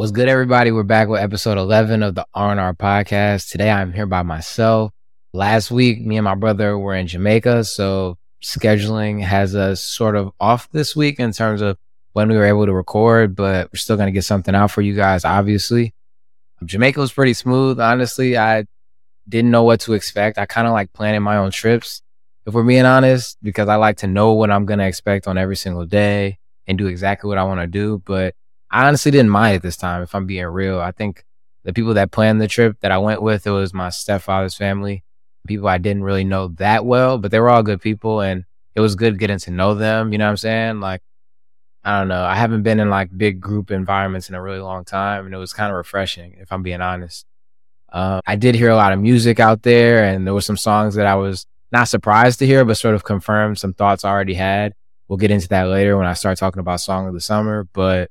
What's 0.00 0.12
good, 0.12 0.28
everybody? 0.28 0.72
We're 0.72 0.82
back 0.82 1.08
with 1.08 1.20
episode 1.20 1.58
11 1.58 2.02
of 2.02 2.14
the 2.14 2.26
R&R 2.32 2.72
podcast. 2.72 3.50
Today 3.50 3.70
I'm 3.70 3.92
here 3.92 4.06
by 4.06 4.22
myself. 4.22 4.92
Last 5.34 5.70
week, 5.70 6.00
me 6.00 6.16
and 6.16 6.24
my 6.24 6.36
brother 6.36 6.78
were 6.78 6.94
in 6.94 7.06
Jamaica, 7.06 7.64
so 7.64 8.16
scheduling 8.42 9.22
has 9.22 9.54
us 9.54 9.82
sort 9.82 10.16
of 10.16 10.32
off 10.40 10.70
this 10.70 10.96
week 10.96 11.20
in 11.20 11.32
terms 11.32 11.60
of 11.60 11.76
when 12.14 12.30
we 12.30 12.36
were 12.38 12.46
able 12.46 12.64
to 12.64 12.72
record, 12.72 13.36
but 13.36 13.68
we're 13.70 13.76
still 13.76 13.98
going 13.98 14.06
to 14.06 14.12
get 14.12 14.24
something 14.24 14.54
out 14.54 14.70
for 14.70 14.80
you 14.80 14.94
guys, 14.94 15.26
obviously. 15.26 15.92
Jamaica 16.64 16.98
was 16.98 17.12
pretty 17.12 17.34
smooth. 17.34 17.78
Honestly, 17.78 18.38
I 18.38 18.64
didn't 19.28 19.50
know 19.50 19.64
what 19.64 19.80
to 19.80 19.92
expect. 19.92 20.38
I 20.38 20.46
kind 20.46 20.66
of 20.66 20.72
like 20.72 20.94
planning 20.94 21.20
my 21.20 21.36
own 21.36 21.50
trips, 21.50 22.00
if 22.46 22.54
we're 22.54 22.64
being 22.64 22.86
honest, 22.86 23.36
because 23.42 23.68
I 23.68 23.74
like 23.74 23.98
to 23.98 24.06
know 24.06 24.32
what 24.32 24.50
I'm 24.50 24.64
going 24.64 24.78
to 24.78 24.86
expect 24.86 25.28
on 25.28 25.36
every 25.36 25.56
single 25.56 25.84
day 25.84 26.38
and 26.66 26.78
do 26.78 26.86
exactly 26.86 27.28
what 27.28 27.36
I 27.36 27.44
want 27.44 27.60
to 27.60 27.66
do. 27.66 28.02
But 28.06 28.34
I 28.70 28.86
honestly 28.86 29.10
didn't 29.10 29.30
mind 29.30 29.56
it 29.56 29.62
this 29.62 29.76
time, 29.76 30.02
if 30.02 30.14
I'm 30.14 30.26
being 30.26 30.46
real. 30.46 30.80
I 30.80 30.92
think 30.92 31.24
the 31.64 31.72
people 31.72 31.94
that 31.94 32.10
planned 32.10 32.40
the 32.40 32.48
trip 32.48 32.76
that 32.80 32.92
I 32.92 32.98
went 32.98 33.22
with, 33.22 33.46
it 33.46 33.50
was 33.50 33.74
my 33.74 33.90
stepfather's 33.90 34.54
family, 34.54 35.02
people 35.46 35.68
I 35.68 35.78
didn't 35.78 36.04
really 36.04 36.24
know 36.24 36.48
that 36.58 36.84
well, 36.84 37.18
but 37.18 37.30
they 37.30 37.40
were 37.40 37.50
all 37.50 37.62
good 37.62 37.80
people 37.80 38.20
and 38.20 38.44
it 38.74 38.80
was 38.80 38.94
good 38.94 39.18
getting 39.18 39.38
to 39.40 39.50
know 39.50 39.74
them. 39.74 40.12
You 40.12 40.18
know 40.18 40.26
what 40.26 40.30
I'm 40.30 40.36
saying? 40.36 40.80
Like, 40.80 41.02
I 41.82 41.98
don't 41.98 42.08
know. 42.08 42.22
I 42.22 42.34
haven't 42.34 42.62
been 42.62 42.78
in 42.78 42.90
like 42.90 43.16
big 43.16 43.40
group 43.40 43.70
environments 43.70 44.28
in 44.28 44.34
a 44.34 44.42
really 44.42 44.60
long 44.60 44.84
time 44.84 45.26
and 45.26 45.34
it 45.34 45.38
was 45.38 45.52
kind 45.52 45.70
of 45.70 45.76
refreshing, 45.76 46.36
if 46.38 46.52
I'm 46.52 46.62
being 46.62 46.80
honest. 46.80 47.26
Uh, 47.92 48.20
I 48.26 48.36
did 48.36 48.54
hear 48.54 48.70
a 48.70 48.76
lot 48.76 48.92
of 48.92 49.00
music 49.00 49.40
out 49.40 49.62
there 49.62 50.04
and 50.04 50.26
there 50.26 50.34
were 50.34 50.40
some 50.40 50.56
songs 50.56 50.94
that 50.94 51.06
I 51.06 51.16
was 51.16 51.46
not 51.72 51.88
surprised 51.88 52.38
to 52.38 52.46
hear, 52.46 52.64
but 52.64 52.76
sort 52.76 52.94
of 52.94 53.04
confirmed 53.04 53.58
some 53.58 53.74
thoughts 53.74 54.04
I 54.04 54.10
already 54.10 54.34
had. 54.34 54.74
We'll 55.08 55.16
get 55.16 55.32
into 55.32 55.48
that 55.48 55.64
later 55.64 55.96
when 55.96 56.06
I 56.06 56.12
start 56.12 56.38
talking 56.38 56.60
about 56.60 56.80
Song 56.80 57.08
of 57.08 57.14
the 57.14 57.20
Summer, 57.20 57.66
but 57.72 58.10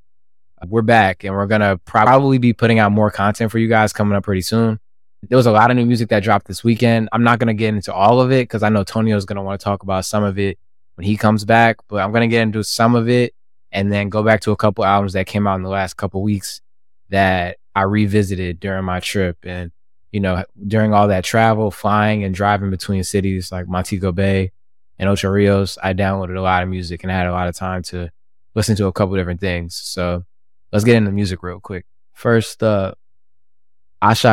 we're 0.67 0.81
back 0.81 1.23
and 1.23 1.33
we're 1.33 1.47
going 1.47 1.61
to 1.61 1.79
probably 1.85 2.37
be 2.37 2.53
putting 2.53 2.79
out 2.79 2.91
more 2.91 3.11
content 3.11 3.51
for 3.51 3.59
you 3.59 3.67
guys 3.67 3.93
coming 3.93 4.15
up 4.15 4.23
pretty 4.23 4.41
soon. 4.41 4.79
There 5.27 5.37
was 5.37 5.45
a 5.45 5.51
lot 5.51 5.69
of 5.69 5.77
new 5.77 5.85
music 5.85 6.09
that 6.09 6.23
dropped 6.23 6.47
this 6.47 6.63
weekend. 6.63 7.09
I'm 7.11 7.23
not 7.23 7.39
going 7.39 7.47
to 7.47 7.53
get 7.53 7.73
into 7.73 7.93
all 7.93 8.21
of 8.21 8.31
it 8.31 8.43
because 8.43 8.63
I 8.63 8.69
know 8.69 8.83
Tonio 8.83 9.17
is 9.17 9.25
going 9.25 9.35
to 9.35 9.41
want 9.41 9.59
to 9.59 9.63
talk 9.63 9.83
about 9.83 10.05
some 10.05 10.23
of 10.23 10.39
it 10.39 10.57
when 10.95 11.05
he 11.05 11.17
comes 11.17 11.45
back, 11.45 11.77
but 11.87 11.97
I'm 11.97 12.11
going 12.11 12.29
to 12.29 12.33
get 12.33 12.41
into 12.41 12.63
some 12.63 12.95
of 12.95 13.09
it 13.09 13.33
and 13.71 13.91
then 13.91 14.09
go 14.09 14.23
back 14.23 14.41
to 14.41 14.51
a 14.51 14.55
couple 14.55 14.85
albums 14.85 15.13
that 15.13 15.27
came 15.27 15.45
out 15.45 15.55
in 15.55 15.63
the 15.63 15.69
last 15.69 15.97
couple 15.97 16.21
weeks 16.21 16.61
that 17.09 17.57
I 17.75 17.83
revisited 17.83 18.59
during 18.59 18.85
my 18.85 18.99
trip. 18.99 19.37
And, 19.43 19.71
you 20.11 20.19
know, 20.19 20.43
during 20.67 20.93
all 20.93 21.09
that 21.09 21.23
travel, 21.23 21.69
flying 21.69 22.23
and 22.23 22.33
driving 22.33 22.69
between 22.69 23.03
cities 23.03 23.51
like 23.51 23.67
Montego 23.67 24.11
Bay 24.11 24.51
and 24.97 25.09
Ocho 25.09 25.29
Rios, 25.29 25.77
I 25.81 25.93
downloaded 25.93 26.37
a 26.37 26.41
lot 26.41 26.63
of 26.63 26.69
music 26.69 27.03
and 27.03 27.11
I 27.11 27.17
had 27.17 27.27
a 27.27 27.31
lot 27.31 27.47
of 27.47 27.55
time 27.55 27.83
to 27.83 28.09
listen 28.55 28.75
to 28.77 28.87
a 28.87 28.93
couple 28.93 29.15
different 29.15 29.39
things. 29.39 29.75
So 29.75 30.23
let's 30.71 30.85
get 30.85 30.95
into 30.95 31.11
music 31.11 31.43
real 31.43 31.59
quick. 31.59 31.85
First, 32.13 32.63
uh, 32.63 32.93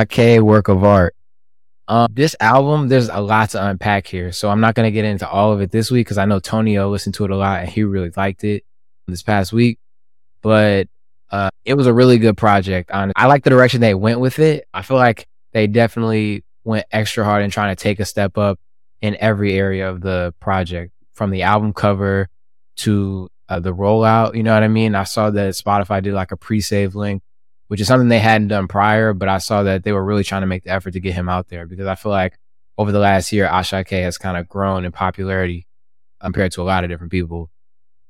K, 0.09 0.41
work 0.41 0.69
of 0.69 0.85
art. 0.85 1.15
Um, 1.89 2.09
this 2.13 2.35
album, 2.41 2.89
there's 2.89 3.09
a 3.09 3.21
lot 3.21 3.51
to 3.51 3.65
unpack 3.65 4.07
here, 4.07 4.33
so 4.33 4.51
I'm 4.51 4.61
not 4.61 4.75
gonna 4.75 4.91
get 4.91 5.05
into 5.05 5.29
all 5.29 5.53
of 5.53 5.61
it 5.61 5.71
this 5.71 5.91
week 5.91 6.07
because 6.07 6.19
I 6.19 6.25
know 6.25 6.41
Tonio 6.41 6.91
listened 6.91 7.15
to 7.17 7.25
it 7.25 7.31
a 7.31 7.37
lot 7.37 7.61
and 7.61 7.69
he 7.69 7.85
really 7.85 8.11
liked 8.17 8.43
it 8.43 8.65
this 9.07 9.23
past 9.23 9.53
week. 9.53 9.79
But 10.43 10.89
uh, 11.31 11.51
it 11.65 11.75
was 11.75 11.87
a 11.87 11.93
really 11.93 12.19
good 12.19 12.37
project. 12.37 12.91
I 12.93 13.27
like 13.27 13.45
the 13.45 13.51
direction 13.51 13.81
they 13.81 13.95
went 13.95 14.21
with 14.21 14.39
it. 14.39 14.67
I 14.75 14.83
feel 14.83 14.97
like 14.97 15.29
they 15.53 15.67
definitely 15.67 16.45
went 16.65 16.87
extra 16.91 17.25
hard 17.25 17.43
in 17.43 17.51
trying 17.51 17.75
to 17.75 17.81
take 17.81 18.01
a 18.01 18.05
step 18.05 18.37
up 18.37 18.59
in 19.01 19.17
every 19.21 19.55
area 19.55 19.89
of 19.89 20.01
the 20.01 20.35
project, 20.41 20.93
from 21.15 21.31
the 21.31 21.43
album 21.43 21.73
cover 21.73 22.29
to 22.77 23.29
uh, 23.49 23.61
the 23.61 23.75
rollout. 23.75 24.35
You 24.35 24.43
know 24.43 24.55
what 24.55 24.63
I 24.63 24.69
mean? 24.69 24.95
I 24.95 25.05
saw 25.05 25.31
that 25.31 25.55
Spotify 25.55 26.03
did 26.03 26.15
like 26.15 26.33
a 26.33 26.37
pre-save 26.37 26.95
link, 26.95 27.23
which 27.69 27.81
is 27.81 27.87
something 27.87 28.09
they 28.09 28.19
hadn't 28.19 28.49
done 28.49 28.69
prior, 28.69 29.13
but 29.13 29.29
I 29.29 29.39
saw 29.39 29.63
that 29.65 29.85
they 29.85 29.93
were 29.93 30.05
really 30.05 30.25
trying 30.25 30.43
to 30.43 30.47
make 30.47 30.65
the 30.65 30.71
effort 30.71 30.93
to 30.93 31.01
get 31.01 31.15
him 31.15 31.29
out 31.29 31.49
there 31.49 31.67
because 31.67 31.87
I 31.87 31.95
feel 31.95 32.13
like 32.13 32.39
over 32.79 32.93
the 32.93 32.99
last 32.99 33.33
year, 33.33 33.47
Asake 33.47 34.03
has 34.03 34.19
kind 34.19 34.37
of 34.37 34.49
grown 34.49 34.85
in 34.85 34.93
popularity 34.93 35.67
compared 36.21 36.53
to 36.53 36.63
a 36.63 36.65
lot 36.65 36.85
of 36.85 36.91
different 36.91 37.13
people. 37.13 37.51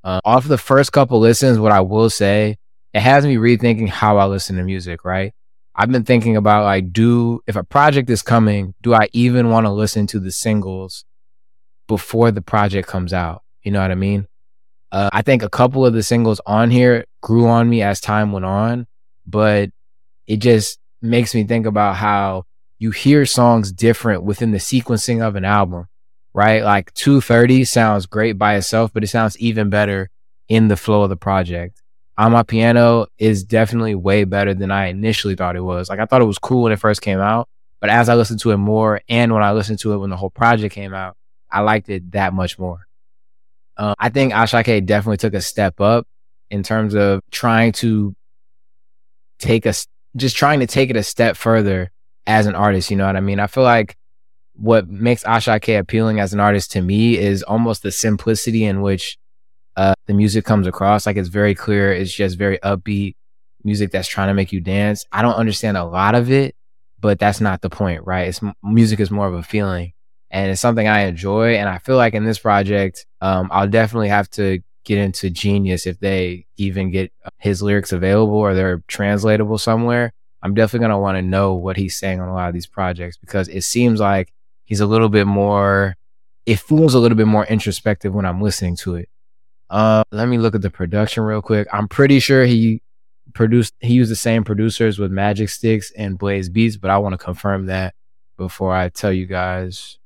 Uh, 0.02 0.20
off 0.24 0.44
of 0.44 0.48
the 0.48 0.58
first 0.58 0.92
couple 0.92 1.18
listens, 1.18 1.58
what 1.58 1.72
I 1.72 1.80
will 1.80 2.10
say, 2.10 2.56
it 2.94 3.00
has 3.00 3.26
me 3.26 3.36
rethinking 3.36 3.88
how 3.88 4.18
I 4.18 4.26
listen 4.26 4.56
to 4.56 4.62
music, 4.62 5.04
right? 5.04 5.32
I've 5.74 5.90
been 5.90 6.04
thinking 6.04 6.36
about 6.36 6.64
like, 6.64 6.92
do, 6.92 7.42
if 7.46 7.56
a 7.56 7.64
project 7.64 8.08
is 8.08 8.22
coming, 8.22 8.74
do 8.82 8.94
I 8.94 9.08
even 9.12 9.50
want 9.50 9.66
to 9.66 9.70
listen 9.70 10.06
to 10.08 10.20
the 10.20 10.32
singles 10.32 11.04
before 11.86 12.30
the 12.30 12.40
project 12.40 12.88
comes 12.88 13.12
out? 13.12 13.42
You 13.62 13.72
know 13.72 13.82
what 13.82 13.90
I 13.90 13.96
mean? 13.96 14.26
Uh, 14.96 15.10
I 15.12 15.20
think 15.20 15.42
a 15.42 15.50
couple 15.50 15.84
of 15.84 15.92
the 15.92 16.02
singles 16.02 16.40
on 16.46 16.70
here 16.70 17.04
grew 17.20 17.48
on 17.48 17.68
me 17.68 17.82
as 17.82 18.00
time 18.00 18.32
went 18.32 18.46
on, 18.46 18.86
but 19.26 19.68
it 20.26 20.38
just 20.38 20.78
makes 21.02 21.34
me 21.34 21.44
think 21.44 21.66
about 21.66 21.96
how 21.96 22.44
you 22.78 22.92
hear 22.92 23.26
songs 23.26 23.72
different 23.72 24.22
within 24.22 24.52
the 24.52 24.58
sequencing 24.58 25.20
of 25.20 25.36
an 25.36 25.44
album, 25.44 25.86
right? 26.32 26.64
Like 26.64 26.94
230 26.94 27.64
sounds 27.66 28.06
great 28.06 28.38
by 28.38 28.56
itself, 28.56 28.90
but 28.94 29.04
it 29.04 29.08
sounds 29.08 29.38
even 29.38 29.68
better 29.68 30.08
in 30.48 30.68
the 30.68 30.78
flow 30.78 31.02
of 31.02 31.10
the 31.10 31.16
project. 31.16 31.82
On 32.16 32.32
My 32.32 32.42
Piano 32.42 33.08
is 33.18 33.44
definitely 33.44 33.94
way 33.94 34.24
better 34.24 34.54
than 34.54 34.70
I 34.70 34.86
initially 34.86 35.34
thought 35.34 35.56
it 35.56 35.60
was. 35.60 35.90
Like 35.90 35.98
I 35.98 36.06
thought 36.06 36.22
it 36.22 36.24
was 36.24 36.38
cool 36.38 36.62
when 36.62 36.72
it 36.72 36.80
first 36.80 37.02
came 37.02 37.20
out, 37.20 37.50
but 37.82 37.90
as 37.90 38.08
I 38.08 38.14
listened 38.14 38.40
to 38.40 38.52
it 38.52 38.56
more 38.56 39.02
and 39.10 39.34
when 39.34 39.42
I 39.42 39.52
listened 39.52 39.78
to 39.80 39.92
it 39.92 39.98
when 39.98 40.08
the 40.08 40.16
whole 40.16 40.30
project 40.30 40.74
came 40.74 40.94
out, 40.94 41.18
I 41.50 41.60
liked 41.60 41.90
it 41.90 42.12
that 42.12 42.32
much 42.32 42.58
more. 42.58 42.85
Uh, 43.76 43.94
I 43.98 44.08
think 44.08 44.32
Asake 44.32 44.86
definitely 44.86 45.18
took 45.18 45.34
a 45.34 45.40
step 45.40 45.80
up 45.80 46.06
in 46.50 46.62
terms 46.62 46.94
of 46.94 47.20
trying 47.30 47.72
to 47.72 48.14
take 49.38 49.66
a, 49.66 49.74
just 50.16 50.36
trying 50.36 50.60
to 50.60 50.66
take 50.66 50.90
it 50.90 50.96
a 50.96 51.02
step 51.02 51.36
further 51.36 51.90
as 52.26 52.46
an 52.46 52.54
artist. 52.54 52.90
You 52.90 52.96
know 52.96 53.06
what 53.06 53.16
I 53.16 53.20
mean? 53.20 53.40
I 53.40 53.46
feel 53.46 53.64
like 53.64 53.96
what 54.54 54.88
makes 54.88 55.24
Asake 55.24 55.78
appealing 55.78 56.20
as 56.20 56.32
an 56.32 56.40
artist 56.40 56.72
to 56.72 56.80
me 56.80 57.18
is 57.18 57.42
almost 57.42 57.82
the 57.82 57.92
simplicity 57.92 58.64
in 58.64 58.80
which 58.80 59.18
uh, 59.76 59.94
the 60.06 60.14
music 60.14 60.44
comes 60.44 60.66
across. 60.66 61.04
Like 61.04 61.16
it's 61.16 61.28
very 61.28 61.54
clear. 61.54 61.92
It's 61.92 62.12
just 62.12 62.38
very 62.38 62.58
upbeat 62.58 63.14
music 63.62 63.90
that's 63.90 64.08
trying 64.08 64.28
to 64.28 64.34
make 64.34 64.52
you 64.52 64.60
dance. 64.60 65.04
I 65.12 65.20
don't 65.22 65.34
understand 65.34 65.76
a 65.76 65.84
lot 65.84 66.14
of 66.14 66.30
it, 66.30 66.54
but 67.00 67.18
that's 67.18 67.40
not 67.40 67.60
the 67.60 67.68
point, 67.68 68.06
right? 68.06 68.28
It's 68.28 68.40
music 68.62 69.00
is 69.00 69.10
more 69.10 69.26
of 69.26 69.34
a 69.34 69.42
feeling 69.42 69.92
and 70.36 70.50
it's 70.50 70.60
something 70.60 70.86
I 70.86 71.04
enjoy. 71.04 71.54
And 71.54 71.66
I 71.66 71.78
feel 71.78 71.96
like 71.96 72.12
in 72.12 72.26
this 72.26 72.38
project, 72.38 73.06
um, 73.22 73.48
I'll 73.50 73.66
definitely 73.68 74.10
have 74.10 74.28
to 74.32 74.60
get 74.84 74.98
into 74.98 75.30
Genius 75.30 75.86
if 75.86 75.98
they 75.98 76.44
even 76.58 76.90
get 76.90 77.10
his 77.38 77.62
lyrics 77.62 77.90
available 77.90 78.36
or 78.36 78.52
they're 78.52 78.82
translatable 78.86 79.56
somewhere. 79.56 80.12
I'm 80.42 80.52
definitely 80.52 80.84
gonna 80.84 81.00
want 81.00 81.16
to 81.16 81.22
know 81.22 81.54
what 81.54 81.78
he's 81.78 81.98
saying 81.98 82.20
on 82.20 82.28
a 82.28 82.34
lot 82.34 82.48
of 82.48 82.54
these 82.54 82.66
projects 82.66 83.16
because 83.16 83.48
it 83.48 83.62
seems 83.62 83.98
like 83.98 84.30
he's 84.66 84.80
a 84.80 84.86
little 84.86 85.08
bit 85.08 85.26
more. 85.26 85.96
It 86.44 86.60
feels 86.60 86.92
a 86.92 86.98
little 86.98 87.16
bit 87.16 87.26
more 87.26 87.46
introspective 87.46 88.12
when 88.12 88.26
I'm 88.26 88.42
listening 88.42 88.76
to 88.76 88.96
it. 88.96 89.08
Uh, 89.70 90.04
let 90.12 90.28
me 90.28 90.36
look 90.36 90.54
at 90.54 90.60
the 90.60 90.70
production 90.70 91.22
real 91.22 91.40
quick. 91.40 91.66
I'm 91.72 91.88
pretty 91.88 92.20
sure 92.20 92.44
he 92.44 92.82
produced. 93.32 93.72
He 93.80 93.94
used 93.94 94.10
the 94.10 94.16
same 94.16 94.44
producers 94.44 94.98
with 94.98 95.10
Magic 95.10 95.48
Sticks 95.48 95.92
and 95.96 96.18
Blaze 96.18 96.50
Beats, 96.50 96.76
but 96.76 96.90
I 96.90 96.98
want 96.98 97.14
to 97.14 97.24
confirm 97.24 97.66
that 97.66 97.94
before 98.36 98.74
I 98.74 98.90
tell 98.90 99.14
you 99.14 99.24
guys 99.24 99.98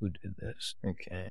who 0.00 0.10
did 0.10 0.34
this. 0.38 0.74
Okay. 0.84 1.28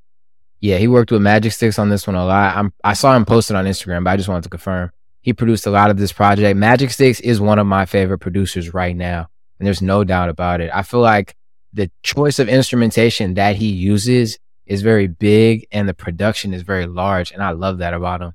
Yeah, 0.62 0.78
he 0.78 0.88
worked 0.88 1.12
with 1.12 1.22
Magic 1.22 1.52
Sticks 1.54 1.80
on 1.80 1.90
this 1.90 2.06
one 2.06 2.16
a 2.16 2.26
lot. 2.26 2.56
I'm, 2.56 2.74
I 2.84 2.94
saw 2.94 3.16
him 3.16 3.26
posted 3.26 3.56
on 3.56 3.66
Instagram, 3.66 4.04
but 4.04 4.12
I 4.12 4.18
just 4.18 4.30
wanted 4.30 4.44
to 4.44 4.50
confirm. 4.50 4.92
He 5.22 5.34
produced 5.34 5.66
a 5.66 5.72
lot 5.72 5.90
of 5.90 5.98
this 5.98 6.12
project. 6.12 6.58
Magic 6.58 6.92
Sticks 6.92 7.20
is 7.20 7.42
one 7.42 7.60
of 7.60 7.68
my 7.68 7.86
favorite 7.86 8.20
producers 8.20 8.74
right 8.74 8.96
now. 8.96 9.28
And 9.58 9.66
there's 9.66 9.82
no 9.82 10.04
doubt 10.04 10.30
about 10.30 10.62
it. 10.62 10.72
I 10.74 10.84
feel 10.84 11.02
like 11.02 11.36
the 11.74 11.92
choice 12.04 12.40
of 12.40 12.50
instrumentation 12.50 13.34
that 13.36 13.56
he 13.56 13.68
uses 13.68 14.40
is 14.66 14.82
very 14.82 15.08
big 15.08 15.68
and 15.72 15.90
the 15.90 15.94
production 15.94 16.54
is 16.54 16.62
very 16.62 16.88
large. 16.88 17.32
And 17.32 17.44
I 17.44 17.52
love 17.52 17.80
that 17.80 17.94
about 17.94 18.22
him. 18.22 18.34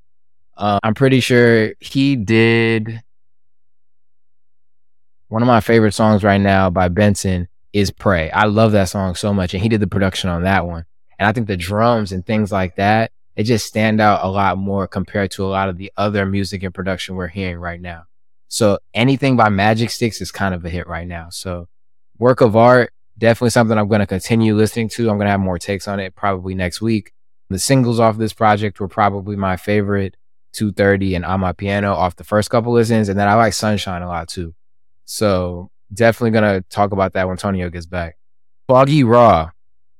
Uh, 0.56 0.78
I'm 0.82 0.94
pretty 0.94 1.20
sure 1.20 1.74
he 1.80 2.16
did 2.16 3.02
one 5.28 5.42
of 5.42 5.48
my 5.48 5.60
favorite 5.60 5.92
songs 5.92 6.22
right 6.22 6.40
now 6.40 6.70
by 6.70 6.88
Benson 6.88 7.48
is 7.74 7.90
Pray. 7.90 8.30
I 8.30 8.44
love 8.44 8.72
that 8.72 8.88
song 8.88 9.16
so 9.16 9.34
much. 9.34 9.52
And 9.52 9.62
he 9.62 9.68
did 9.68 9.80
the 9.80 9.88
production 9.88 10.30
on 10.30 10.44
that 10.44 10.64
one. 10.64 10.84
And 11.18 11.26
I 11.26 11.32
think 11.32 11.48
the 11.48 11.56
drums 11.56 12.12
and 12.12 12.24
things 12.24 12.52
like 12.52 12.76
that, 12.76 13.10
they 13.34 13.42
just 13.42 13.66
stand 13.66 14.00
out 14.00 14.24
a 14.24 14.28
lot 14.28 14.56
more 14.56 14.86
compared 14.86 15.32
to 15.32 15.44
a 15.44 15.48
lot 15.48 15.68
of 15.68 15.76
the 15.76 15.92
other 15.96 16.24
music 16.24 16.62
and 16.62 16.72
production 16.72 17.16
we're 17.16 17.26
hearing 17.26 17.58
right 17.58 17.80
now. 17.80 18.04
So 18.46 18.78
anything 18.94 19.36
by 19.36 19.48
Magic 19.48 19.90
Sticks 19.90 20.20
is 20.20 20.30
kind 20.30 20.54
of 20.54 20.64
a 20.64 20.70
hit 20.70 20.86
right 20.86 21.06
now. 21.06 21.30
So 21.30 21.66
work 22.16 22.40
of 22.40 22.54
art, 22.54 22.92
definitely 23.18 23.50
something 23.50 23.76
I'm 23.76 23.88
going 23.88 24.00
to 24.00 24.06
continue 24.06 24.54
listening 24.54 24.88
to. 24.90 25.10
I'm 25.10 25.16
going 25.16 25.26
to 25.26 25.32
have 25.32 25.40
more 25.40 25.58
takes 25.58 25.88
on 25.88 25.98
it 25.98 26.14
probably 26.14 26.54
next 26.54 26.80
week. 26.80 27.12
The 27.50 27.58
singles 27.58 27.98
off 27.98 28.16
this 28.18 28.32
project 28.32 28.78
were 28.78 28.88
probably 28.88 29.34
my 29.34 29.56
favorite 29.56 30.16
230 30.52 31.16
and 31.16 31.24
On 31.24 31.40
My 31.40 31.52
Piano 31.52 31.92
off 31.92 32.14
the 32.14 32.22
first 32.22 32.50
couple 32.50 32.72
listens. 32.72 33.08
And 33.08 33.18
then 33.18 33.26
I 33.26 33.34
like 33.34 33.52
Sunshine 33.52 34.02
a 34.02 34.08
lot 34.08 34.28
too. 34.28 34.54
So 35.04 35.70
definitely 35.94 36.32
gonna 36.32 36.60
talk 36.62 36.92
about 36.92 37.12
that 37.14 37.28
when 37.28 37.36
Tonio 37.36 37.70
gets 37.70 37.86
back. 37.86 38.16
Foggie 38.68 39.04
Raw. 39.04 39.50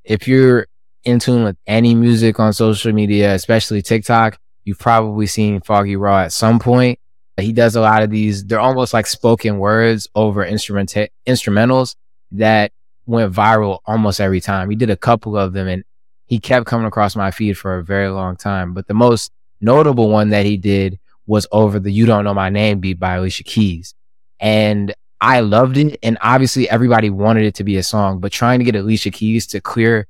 If 0.05 0.29
you're 0.29 0.67
in 1.05 1.19
tune 1.19 1.45
with 1.45 1.57
any 1.67 1.95
music 1.95 2.41
on 2.41 2.53
social 2.53 2.93
media, 2.93 3.35
especially 3.35 3.83
TikTok, 3.83 4.39
you've 4.65 4.79
probably 4.79 5.27
seen 5.27 5.61
Foggie 5.61 5.97
Raw 5.97 6.21
at 6.21 6.33
some 6.33 6.59
point. 6.59 6.99
He 7.39 7.53
does 7.53 7.75
a 7.75 7.81
lot 7.81 8.03
of 8.03 8.11
these, 8.11 8.45
they're 8.45 8.61
almost 8.61 8.95
like 8.95 9.07
spoken 9.07 9.59
words 9.59 10.09
over 10.15 10.45
instrument 10.45 10.95
instrumentals 11.27 11.97
that 12.33 12.73
went 13.07 13.33
viral 13.33 13.81
almost 13.87 14.21
every 14.21 14.41
time. 14.41 14.71
He 14.71 14.77
did 14.77 14.91
a 14.91 14.97
couple 14.97 15.37
of 15.37 15.53
them 15.53 15.69
and 15.69 15.85
he 16.27 16.39
kept 16.39 16.67
coming 16.67 16.87
across 16.87 17.17
my 17.17 17.31
feed 17.31 17.59
for 17.59 17.77
a 17.77 17.85
very 17.85 18.09
long 18.09 18.37
time. 18.37 18.73
But 18.73 18.87
the 18.87 18.95
most 18.95 19.33
notable 19.61 20.11
one 20.11 20.31
that 20.31 20.47
he 20.47 20.57
did 20.57 20.99
was 21.27 21.47
over 21.53 21.79
the 21.79 21.91
You 21.91 22.07
Don't 22.07 22.25
Know 22.25 22.35
My 22.35 22.51
Name 22.51 22.81
beat 22.81 22.99
by 22.99 23.15
Alicia 23.15 23.45
Keys. 23.45 23.95
And 24.41 24.95
I 25.25 25.41
loved 25.41 25.79
it. 25.79 25.99
And 26.03 26.19
obviously 26.21 26.69
everybody 26.69 27.09
wanted 27.09 27.47
it 27.47 27.55
to 27.55 27.65
be 27.65 27.79
a 27.79 27.83
song, 27.83 28.21
but 28.21 28.31
trying 28.31 28.59
to 28.59 28.65
get 28.65 28.77
Alicia 28.77 29.11
Keys 29.11 29.47
to 29.49 29.61
clear 29.61 30.07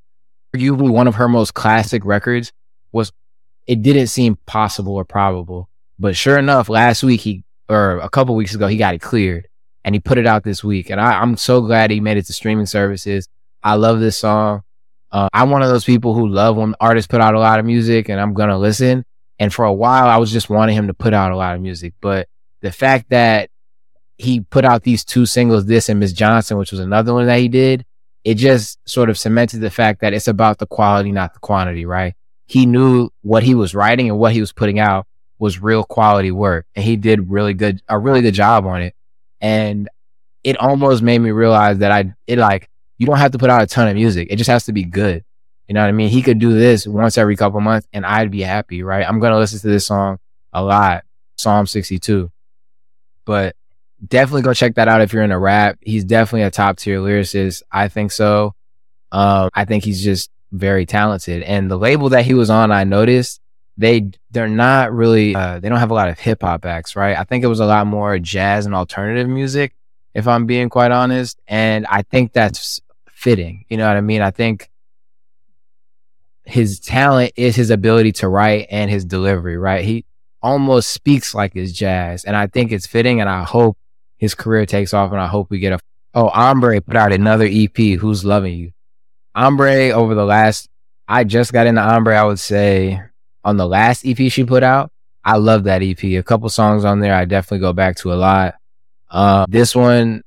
arguably 0.54 0.90
one 0.90 1.06
of 1.06 1.14
her 1.14 1.28
most 1.28 1.54
classic 1.54 2.04
records 2.04 2.52
was, 2.90 3.12
it 3.68 3.80
didn't 3.80 4.08
seem 4.08 4.36
possible 4.44 4.96
or 4.96 5.04
probable. 5.04 5.68
But 6.00 6.16
sure 6.16 6.36
enough, 6.36 6.68
last 6.68 7.04
week 7.04 7.20
he, 7.20 7.44
or 7.68 7.98
a 8.00 8.10
couple 8.10 8.34
weeks 8.34 8.56
ago, 8.56 8.66
he 8.66 8.76
got 8.76 8.94
it 8.94 9.02
cleared 9.02 9.46
and 9.84 9.94
he 9.94 10.00
put 10.00 10.18
it 10.18 10.26
out 10.26 10.42
this 10.42 10.64
week. 10.64 10.90
And 10.90 11.00
I, 11.00 11.20
I'm 11.20 11.36
so 11.36 11.60
glad 11.60 11.92
he 11.92 12.00
made 12.00 12.16
it 12.16 12.26
to 12.26 12.32
streaming 12.32 12.66
services. 12.66 13.28
I 13.62 13.74
love 13.76 14.00
this 14.00 14.18
song. 14.18 14.62
Uh, 15.12 15.28
I'm 15.32 15.50
one 15.50 15.62
of 15.62 15.68
those 15.68 15.84
people 15.84 16.14
who 16.14 16.26
love 16.26 16.56
when 16.56 16.74
artists 16.80 17.06
put 17.06 17.20
out 17.20 17.36
a 17.36 17.38
lot 17.38 17.60
of 17.60 17.66
music 17.66 18.08
and 18.08 18.20
I'm 18.20 18.34
going 18.34 18.48
to 18.48 18.58
listen. 18.58 19.04
And 19.38 19.54
for 19.54 19.64
a 19.64 19.72
while, 19.72 20.08
I 20.08 20.16
was 20.16 20.32
just 20.32 20.50
wanting 20.50 20.76
him 20.76 20.88
to 20.88 20.94
put 20.94 21.14
out 21.14 21.30
a 21.30 21.36
lot 21.36 21.54
of 21.54 21.62
music. 21.62 21.94
But 22.00 22.26
the 22.62 22.72
fact 22.72 23.10
that 23.10 23.50
he 24.18 24.40
put 24.40 24.64
out 24.64 24.82
these 24.82 25.04
two 25.04 25.26
singles, 25.26 25.66
this 25.66 25.88
and 25.88 26.00
Miss 26.00 26.12
Johnson, 26.12 26.58
which 26.58 26.70
was 26.70 26.80
another 26.80 27.12
one 27.12 27.26
that 27.26 27.38
he 27.38 27.48
did, 27.48 27.84
it 28.24 28.34
just 28.34 28.78
sort 28.88 29.10
of 29.10 29.18
cemented 29.18 29.60
the 29.60 29.70
fact 29.70 30.00
that 30.00 30.14
it's 30.14 30.28
about 30.28 30.58
the 30.58 30.66
quality, 30.66 31.12
not 31.12 31.34
the 31.34 31.40
quantity, 31.40 31.84
right? 31.84 32.14
He 32.46 32.66
knew 32.66 33.10
what 33.22 33.42
he 33.42 33.54
was 33.54 33.74
writing 33.74 34.08
and 34.08 34.18
what 34.18 34.32
he 34.32 34.40
was 34.40 34.52
putting 34.52 34.78
out 34.78 35.06
was 35.38 35.60
real 35.60 35.84
quality 35.84 36.30
work. 36.30 36.66
And 36.74 36.84
he 36.84 36.96
did 36.96 37.30
really 37.30 37.54
good, 37.54 37.82
a 37.88 37.98
really 37.98 38.22
good 38.22 38.34
job 38.34 38.66
on 38.66 38.82
it. 38.82 38.94
And 39.40 39.88
it 40.42 40.56
almost 40.58 41.02
made 41.02 41.18
me 41.18 41.30
realize 41.30 41.78
that 41.78 41.90
I, 41.90 42.14
it 42.26 42.38
like, 42.38 42.70
you 42.98 43.06
don't 43.06 43.18
have 43.18 43.32
to 43.32 43.38
put 43.38 43.50
out 43.50 43.62
a 43.62 43.66
ton 43.66 43.88
of 43.88 43.94
music. 43.94 44.28
It 44.30 44.36
just 44.36 44.48
has 44.48 44.64
to 44.66 44.72
be 44.72 44.84
good. 44.84 45.24
You 45.68 45.74
know 45.74 45.82
what 45.82 45.88
I 45.88 45.92
mean? 45.92 46.10
He 46.10 46.22
could 46.22 46.38
do 46.38 46.52
this 46.52 46.86
once 46.86 47.18
every 47.18 47.36
couple 47.36 47.60
months 47.60 47.88
and 47.92 48.06
I'd 48.06 48.30
be 48.30 48.42
happy, 48.42 48.82
right? 48.82 49.06
I'm 49.06 49.18
going 49.18 49.32
to 49.32 49.38
listen 49.38 49.58
to 49.60 49.68
this 49.68 49.86
song 49.86 50.18
a 50.52 50.62
lot, 50.62 51.04
Psalm 51.36 51.66
62. 51.66 52.30
But 53.24 53.56
definitely 54.08 54.42
go 54.42 54.54
check 54.54 54.74
that 54.76 54.88
out 54.88 55.00
if 55.00 55.12
you're 55.12 55.22
in 55.22 55.32
a 55.32 55.38
rap. 55.38 55.78
He's 55.80 56.04
definitely 56.04 56.42
a 56.42 56.50
top 56.50 56.78
tier 56.78 56.98
lyricist. 56.98 57.62
I 57.70 57.88
think 57.88 58.12
so. 58.12 58.54
Um, 59.12 59.50
I 59.54 59.64
think 59.64 59.84
he's 59.84 60.02
just 60.02 60.30
very 60.52 60.86
talented. 60.86 61.42
And 61.42 61.70
the 61.70 61.78
label 61.78 62.08
that 62.10 62.24
he 62.24 62.34
was 62.34 62.50
on, 62.50 62.72
I 62.72 62.84
noticed 62.84 63.40
they 63.76 64.10
they're 64.30 64.48
not 64.48 64.92
really 64.92 65.34
uh, 65.34 65.58
they 65.58 65.68
don't 65.68 65.78
have 65.78 65.90
a 65.90 65.94
lot 65.94 66.08
of 66.08 66.18
hip 66.18 66.42
hop 66.42 66.64
acts, 66.64 66.96
right? 66.96 67.16
I 67.16 67.24
think 67.24 67.44
it 67.44 67.48
was 67.48 67.60
a 67.60 67.66
lot 67.66 67.86
more 67.86 68.18
jazz 68.18 68.66
and 68.66 68.74
alternative 68.74 69.28
music, 69.28 69.74
if 70.14 70.28
I'm 70.28 70.46
being 70.46 70.68
quite 70.68 70.92
honest. 70.92 71.40
And 71.46 71.86
I 71.86 72.02
think 72.02 72.32
that's 72.32 72.80
fitting. 73.08 73.64
You 73.68 73.76
know 73.76 73.88
what 73.88 73.96
I 73.96 74.00
mean? 74.00 74.22
I 74.22 74.30
think 74.30 74.70
his 76.44 76.78
talent 76.78 77.32
is 77.36 77.56
his 77.56 77.70
ability 77.70 78.12
to 78.12 78.28
write 78.28 78.66
and 78.70 78.90
his 78.90 79.04
delivery, 79.04 79.56
right? 79.56 79.84
He 79.84 80.04
almost 80.42 80.90
speaks 80.90 81.34
like 81.34 81.54
his 81.54 81.72
jazz. 81.72 82.24
And 82.24 82.36
I 82.36 82.46
think 82.46 82.70
it's 82.70 82.86
fitting 82.86 83.20
and 83.20 83.30
I 83.30 83.44
hope 83.44 83.78
his 84.16 84.34
career 84.34 84.66
takes 84.66 84.94
off 84.94 85.12
and 85.12 85.20
I 85.20 85.26
hope 85.26 85.50
we 85.50 85.58
get 85.58 85.72
a 85.72 85.78
Oh, 86.16 86.30
Ambré 86.30 86.84
put 86.84 86.94
out 86.94 87.12
another 87.12 87.48
EP, 87.50 87.76
Who's 87.98 88.24
Loving 88.24 88.54
You. 88.54 88.72
Ambré 89.36 89.90
over 89.92 90.14
the 90.14 90.24
last 90.24 90.68
I 91.08 91.24
just 91.24 91.52
got 91.52 91.66
into 91.66 91.80
Ambré, 91.80 92.16
I 92.16 92.24
would 92.24 92.38
say 92.38 93.02
on 93.42 93.56
the 93.56 93.66
last 93.66 94.06
EP 94.06 94.30
she 94.30 94.44
put 94.44 94.62
out. 94.62 94.90
I 95.24 95.36
love 95.36 95.64
that 95.64 95.82
EP. 95.82 96.02
A 96.04 96.22
couple 96.22 96.48
songs 96.48 96.84
on 96.84 97.00
there 97.00 97.14
I 97.14 97.24
definitely 97.24 97.60
go 97.60 97.72
back 97.72 97.96
to 97.96 98.12
a 98.12 98.14
lot. 98.14 98.54
Uh, 99.10 99.46
this 99.48 99.74
one 99.74 100.22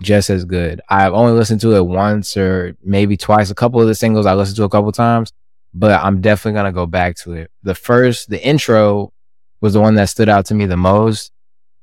just 0.00 0.30
as 0.30 0.44
good. 0.44 0.80
I've 0.88 1.12
only 1.12 1.32
listened 1.32 1.60
to 1.62 1.74
it 1.74 1.84
once 1.84 2.36
or 2.36 2.76
maybe 2.82 3.16
twice. 3.16 3.50
A 3.50 3.54
couple 3.54 3.80
of 3.80 3.86
the 3.86 3.94
singles 3.94 4.26
I 4.26 4.34
listened 4.34 4.56
to 4.56 4.64
a 4.64 4.68
couple 4.68 4.92
times, 4.92 5.32
but 5.74 6.00
I'm 6.02 6.20
definitely 6.20 6.56
gonna 6.56 6.72
go 6.72 6.86
back 6.86 7.16
to 7.16 7.34
it. 7.34 7.50
The 7.62 7.74
first, 7.74 8.30
the 8.30 8.42
intro 8.42 9.12
was 9.60 9.74
the 9.74 9.80
one 9.80 9.94
that 9.96 10.08
stood 10.08 10.28
out 10.28 10.46
to 10.46 10.54
me 10.54 10.66
the 10.66 10.76
most, 10.76 11.32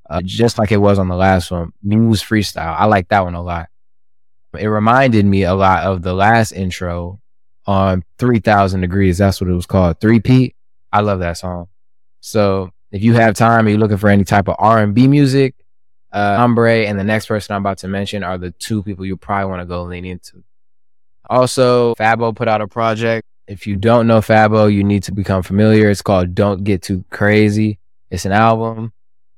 uh, 0.09 0.21
just 0.23 0.57
like 0.57 0.71
it 0.71 0.77
was 0.77 0.99
on 0.99 1.07
the 1.07 1.15
last 1.15 1.51
one. 1.51 1.71
Muse 1.83 2.23
freestyle. 2.23 2.75
I 2.77 2.85
like 2.85 3.09
that 3.09 3.23
one 3.23 3.35
a 3.35 3.41
lot. 3.41 3.69
It 4.57 4.67
reminded 4.67 5.25
me 5.25 5.43
a 5.43 5.53
lot 5.53 5.83
of 5.83 6.01
the 6.01 6.13
last 6.13 6.51
intro 6.51 7.19
on 7.65 8.03
3000 8.19 8.81
degrees. 8.81 9.17
That's 9.17 9.41
what 9.41 9.49
it 9.49 9.53
was 9.53 9.65
called. 9.65 9.99
Three 9.99 10.19
Pete. 10.19 10.55
I 10.91 11.01
love 11.01 11.19
that 11.19 11.37
song. 11.37 11.67
So 12.21 12.71
if 12.91 13.03
you 13.03 13.13
have 13.13 13.35
time, 13.35 13.61
and 13.61 13.69
you're 13.69 13.79
looking 13.79 13.97
for 13.97 14.09
any 14.09 14.23
type 14.23 14.47
of 14.47 14.55
R&B 14.57 15.07
music, 15.07 15.55
uh, 16.11 16.37
Ambré 16.37 16.87
and 16.87 16.97
the 16.97 17.03
next 17.03 17.25
person 17.25 17.55
I'm 17.55 17.61
about 17.61 17.79
to 17.79 17.89
mention 17.89 18.23
are 18.23 18.37
the 18.37 18.51
two 18.51 18.81
people 18.81 19.05
you 19.05 19.17
probably 19.17 19.49
want 19.49 19.61
to 19.61 19.65
go 19.65 19.83
lean 19.83 20.05
into. 20.05 20.43
Also, 21.29 21.93
Fabo 21.95 22.33
put 22.33 22.47
out 22.47 22.61
a 22.61 22.67
project. 22.67 23.27
If 23.47 23.67
you 23.67 23.75
don't 23.75 24.07
know 24.07 24.19
Fabo, 24.19 24.71
you 24.71 24.83
need 24.83 25.03
to 25.03 25.11
become 25.11 25.43
familiar. 25.43 25.89
It's 25.89 26.01
called 26.01 26.33
Don't 26.33 26.63
Get 26.63 26.81
Too 26.81 27.03
Crazy. 27.09 27.79
It's 28.09 28.25
an 28.25 28.31
album. 28.31 28.93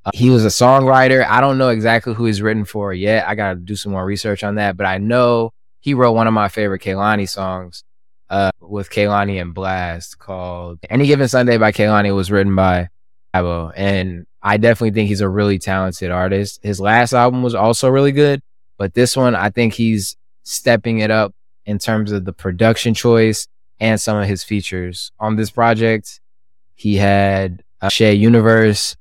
Uh, 0.07 0.11
he 0.13 0.29
was 0.29 0.45
a 0.45 0.49
songwriter. 0.49 1.25
I 1.27 1.41
don't 1.41 1.57
know 1.57 1.67
exactly 1.67 2.13
who 2.13 2.25
he's 2.25 2.41
written 2.41 2.63
for 2.63 2.93
yet. 2.93 3.27
I 3.27 3.35
got 3.35 3.49
to 3.49 3.55
do 3.59 3.75
some 3.75 3.91
more 3.91 4.05
research 4.05 4.41
on 4.41 4.55
that, 4.55 4.77
but 4.77 4.85
I 4.85 4.99
know 4.99 5.51
he 5.81 5.93
wrote 5.93 6.13
one 6.13 6.27
of 6.27 6.33
my 6.33 6.47
favorite 6.47 6.81
Kehlani 6.81 7.27
songs 7.27 7.83
uh, 8.29 8.51
with 8.61 8.89
Kehlani 8.89 9.41
and 9.41 9.53
Blxst 9.53 10.17
called 10.17 10.79
Any 10.89 11.07
Given 11.07 11.27
Sunday 11.27 11.57
by 11.57 11.73
Kehlani 11.73 12.15
was 12.15 12.31
written 12.31 12.55
by 12.55 12.87
Fabo. 13.33 13.73
And 13.75 14.25
I 14.41 14.55
definitely 14.55 14.91
think 14.91 15.09
he's 15.09 15.19
a 15.19 15.27
really 15.27 15.59
talented 15.59 16.09
artist. 16.09 16.61
His 16.63 16.79
last 16.79 17.11
album 17.11 17.43
was 17.43 17.53
also 17.53 17.89
really 17.89 18.13
good, 18.13 18.41
but 18.77 18.93
this 18.93 19.17
one, 19.17 19.35
I 19.35 19.49
think 19.49 19.73
he's 19.73 20.15
stepping 20.43 20.99
it 20.99 21.11
up 21.11 21.35
in 21.65 21.79
terms 21.79 22.13
of 22.13 22.23
the 22.23 22.31
production 22.31 22.93
choice 22.93 23.45
and 23.81 23.99
some 23.99 24.15
of 24.15 24.29
his 24.29 24.41
features 24.41 25.11
on 25.19 25.35
this 25.35 25.51
project. 25.51 26.21
He 26.75 26.95
had 26.95 27.61
uh, 27.81 27.89
Shay 27.89 28.13
Universe, 28.13 28.95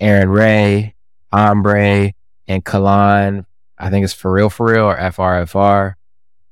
Aaron 0.00 0.30
Ray, 0.30 0.94
Ambré, 1.32 2.12
and 2.48 2.64
Kalan. 2.64 3.44
I 3.78 3.90
think 3.90 4.04
it's 4.04 4.12
for 4.12 4.32
real, 4.32 4.50
for 4.50 4.66
real, 4.66 4.84
or 4.84 4.96
FRFR. 4.96 5.94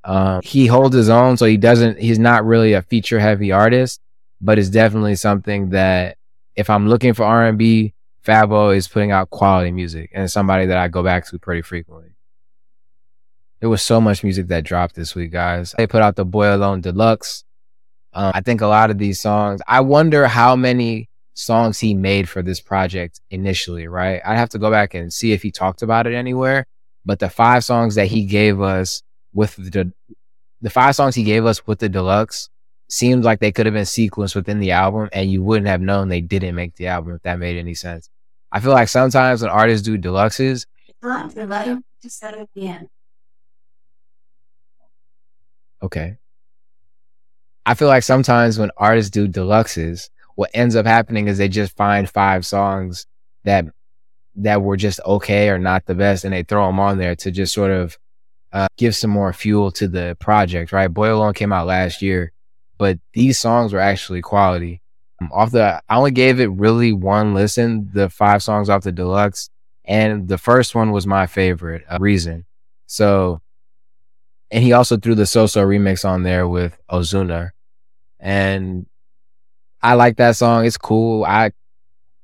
Um, 0.05 0.41
he 0.43 0.67
holds 0.67 0.95
his 0.95 1.09
own, 1.09 1.37
so 1.37 1.47
he 1.47 1.57
doesn't. 1.57 1.99
He's 1.99 2.19
not 2.19 2.47
really 2.47 2.73
a 2.73 2.83
feature 2.83 3.19
heavy 3.19 3.53
artist, 3.53 4.01
but 4.41 4.59
it's 4.59 4.71
definitely 4.71 5.17
something 5.17 5.71
that 5.71 6.17
if 6.55 6.71
I'm 6.71 6.89
looking 6.89 7.15
for 7.15 7.25
R 7.25 7.47
and 7.47 7.59
B 7.59 7.95
Fabo 8.29 8.77
is 8.77 8.89
putting 8.89 9.11
out 9.11 9.31
quality 9.31 9.73
music 9.73 10.11
and 10.13 10.31
somebody 10.31 10.67
that 10.67 10.77
I 10.77 10.89
go 10.89 11.03
back 11.03 11.27
to 11.29 11.39
pretty 11.39 11.63
frequently. 11.63 12.11
There 13.61 13.71
was 13.71 13.83
so 13.83 14.01
much 14.01 14.23
music 14.23 14.49
that 14.49 14.65
dropped 14.65 14.95
this 14.95 15.15
week, 15.15 15.33
guys. 15.33 15.75
They 15.79 15.87
put 15.87 16.03
out 16.03 16.17
the 16.17 16.27
Boy 16.27 16.55
Alone 16.55 16.83
Deluxe. 16.83 17.45
Um, 18.13 18.33
I 18.35 18.43
think 18.43 18.61
a 18.61 18.67
lot 18.67 18.91
of 18.91 18.99
these 18.99 19.19
songs, 19.19 19.61
I 19.67 19.81
wonder 19.81 20.27
how 20.29 20.57
many 20.57 21.08
songs 21.39 21.79
he 21.79 21.95
made 21.95 22.29
for 22.29 22.43
this 22.43 22.61
project 22.61 23.21
initially, 23.31 23.87
right? 23.87 24.21
I'd 24.25 24.39
have 24.39 24.49
to 24.51 24.59
go 24.59 24.71
back 24.71 24.95
and 24.95 25.13
see 25.13 25.33
if 25.33 25.43
he 25.43 25.53
talked 25.53 25.83
about 25.83 26.07
it 26.07 26.15
anywhere. 26.15 26.67
But 27.05 27.21
the 27.21 27.31
five 27.31 27.65
songs 27.65 27.95
that 27.95 28.09
he 28.09 28.25
gave 28.25 28.61
us 28.61 29.03
with 29.33 29.55
the, 29.57 29.93
the 30.61 30.71
five 30.71 30.97
songs 30.97 31.15
he 31.15 31.23
gave 31.23 31.47
us 31.47 31.65
with 31.67 31.79
the 31.79 31.89
deluxe 31.89 32.51
seems 32.89 33.25
like 33.25 33.39
they 33.39 33.53
could 33.53 33.67
have 33.67 33.75
been 33.75 33.85
sequenced 33.85 34.35
within 34.35 34.59
the 34.59 34.73
album 34.73 35.09
and 35.13 35.31
you 35.31 35.43
wouldn't 35.43 35.69
have 35.69 35.81
known 35.81 36.09
they 36.09 36.21
didn't 36.21 36.57
make 36.57 36.75
the 36.77 36.89
album 36.89 37.15
if 37.15 37.23
that 37.23 37.39
made 37.39 37.57
any 37.57 37.75
sense. 37.75 38.11
I 38.51 38.61
feel 38.61 38.73
like 38.73 38.89
sometimes 38.89 39.43
when 39.43 39.51
artists 39.51 39.85
do 39.85 39.97
deluxes, 39.99 40.67
okay. 45.83 46.17
I 47.67 47.75
feel 47.75 47.89
like 47.89 48.03
sometimes 48.03 48.59
when 48.59 48.71
artists 48.77 49.11
do 49.11 49.29
deluxes, 49.29 50.09
what 50.39 50.51
ends 50.55 50.77
up 50.77 50.87
happening 50.87 51.27
is 51.27 51.37
they 51.37 51.49
just 51.49 51.77
find 51.77 52.09
five 52.09 52.47
songs 52.47 53.09
that 53.43 53.65
that 54.37 54.63
were 54.63 54.77
just 54.77 55.01
okay 55.05 55.49
or 55.49 55.59
not 55.59 55.85
the 55.87 55.97
best, 55.97 56.25
and 56.25 56.33
they 56.33 56.45
throw 56.45 56.65
them 56.65 56.79
on 56.79 56.97
there 56.97 57.17
to 57.17 57.33
just 57.33 57.53
sort 57.53 57.73
of 57.73 57.99
uh, 58.53 58.69
give 58.77 58.95
some 58.95 59.11
more 59.11 59.33
fuel 59.33 59.73
to 59.73 59.89
the 59.89 60.17
project. 60.21 60.71
Right? 60.71 60.87
Boy 60.87 61.13
Alone 61.13 61.35
came 61.35 61.53
out 61.53 61.67
last 61.67 62.03
year, 62.03 62.31
but 62.79 63.01
these 63.15 63.37
songs 63.37 63.73
were 63.73 63.81
actually 63.81 64.23
quality 64.23 64.81
off 65.33 65.51
the 65.51 65.83
I 65.89 65.97
only 65.97 66.13
gave 66.13 66.39
it 66.39 66.53
really 66.53 66.93
one 66.93 67.35
listen, 67.35 67.91
the 67.93 68.09
five 68.09 68.41
songs 68.41 68.71
off 68.71 68.85
the 68.85 68.93
deluxe, 68.93 69.51
and 69.85 70.29
the 70.29 70.39
first 70.39 70.73
one 70.73 70.93
was 70.93 71.05
my 71.05 71.27
favorite, 71.27 71.85
uh, 71.91 71.99
Reason. 72.01 72.47
So, 72.87 73.41
and 74.53 74.63
he 74.63 74.73
also 74.73 74.99
threw 74.99 75.17
the 75.17 75.27
So-So 75.27 75.67
remix 75.67 76.09
on 76.09 76.23
there 76.23 76.47
with 76.47 76.79
Ozuna, 76.89 77.51
and 78.21 78.87
I 79.83 79.95
like 79.95 80.17
that 80.17 80.37
song. 80.37 80.67
It's 80.67 80.77
cool. 80.77 81.25
I, 81.25 81.53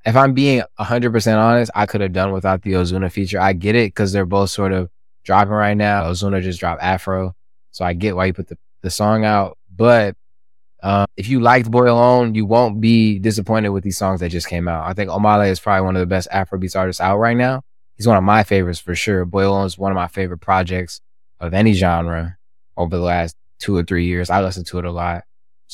if 0.05 0.17
I'm 0.17 0.35
being 0.35 0.63
hundred 0.79 1.13
percent 1.13 1.39
honest, 1.39 1.71
I 1.75 1.87
could 1.87 2.01
have 2.01 2.13
done 2.13 2.33
without 2.33 2.63
the 2.63 2.73
Ozuna 2.73 3.11
feature. 3.11 3.41
I 3.41 3.53
get 3.53 3.75
it 3.75 3.89
because 3.89 4.13
they're 4.13 4.27
both 4.27 4.51
sort 4.51 4.73
of 4.73 4.91
dropping 5.25 5.53
right 5.53 5.77
now. 5.77 6.05
Ozuna 6.05 6.43
just 6.43 6.61
dropped 6.61 6.83
Afro, 6.83 7.35
so 7.71 7.85
I 7.85 7.93
get 7.95 8.17
why 8.17 8.27
you 8.27 8.33
put 8.33 8.49
the 8.49 8.59
the 8.83 8.91
song 8.91 9.25
out, 9.25 9.57
but 9.75 10.17
Uh, 10.83 11.07
if 11.17 11.29
you 11.31 11.41
liked 11.41 11.71
Boy 11.71 11.91
Alone, 11.91 12.35
you 12.35 12.45
won't 12.45 12.79
be 12.79 13.19
disappointed 13.19 13.71
with 13.71 13.83
these 13.85 13.97
songs 13.97 14.21
that 14.21 14.29
just 14.29 14.49
came 14.49 14.69
out. 14.69 14.85
I 14.87 14.93
think 14.93 15.09
Omah 15.09 15.39
Lay 15.39 15.49
is 15.49 15.59
probably 15.59 15.81
one 15.87 15.97
of 15.97 16.01
the 16.01 16.07
best 16.07 16.29
Afrobeats 16.31 16.77
artists 16.77 17.01
out 17.01 17.17
right 17.17 17.39
now. 17.39 17.63
He's 17.97 18.07
one 18.07 18.19
of 18.19 18.23
my 18.25 18.43
favorites 18.45 18.81
for 18.81 18.95
sure. 18.95 19.25
Boy 19.25 19.49
Alone 19.49 19.65
is 19.65 19.79
one 19.79 19.93
of 19.93 19.97
my 19.97 20.09
favorite 20.09 20.43
projects 20.43 21.01
of 21.41 21.55
any 21.55 21.73
genre 21.73 22.37
over 22.77 22.95
the 22.95 23.03
last 23.03 23.35
two 23.61 23.75
or 23.75 23.83
three 23.83 24.05
years. 24.05 24.29
I 24.29 24.43
listen 24.43 24.65
to 24.65 24.79
it 24.79 24.85
a 24.85 24.93
lot. 24.93 25.25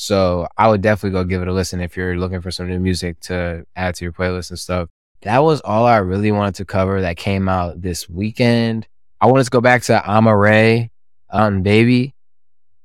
So 0.01 0.47
I 0.57 0.67
would 0.67 0.81
definitely 0.81 1.11
go 1.11 1.23
give 1.23 1.43
it 1.43 1.47
a 1.47 1.53
listen 1.53 1.79
if 1.79 1.95
you're 1.95 2.17
looking 2.17 2.41
for 2.41 2.49
some 2.49 2.67
new 2.67 2.79
music 2.79 3.19
to 3.19 3.67
add 3.75 3.93
to 3.93 4.03
your 4.05 4.11
playlist 4.11 4.49
and 4.49 4.57
stuff. 4.57 4.89
That 5.21 5.43
was 5.43 5.61
all 5.61 5.85
I 5.85 5.97
really 5.97 6.31
wanted 6.31 6.55
to 6.55 6.65
cover 6.65 7.01
that 7.01 7.17
came 7.17 7.47
out 7.47 7.83
this 7.83 8.09
weekend. 8.09 8.87
I 9.21 9.27
wanted 9.27 9.43
to 9.43 9.51
go 9.51 9.61
back 9.61 9.83
to 9.83 10.01
Amaarae 10.03 10.89
on 11.29 11.61
Baby. 11.61 12.15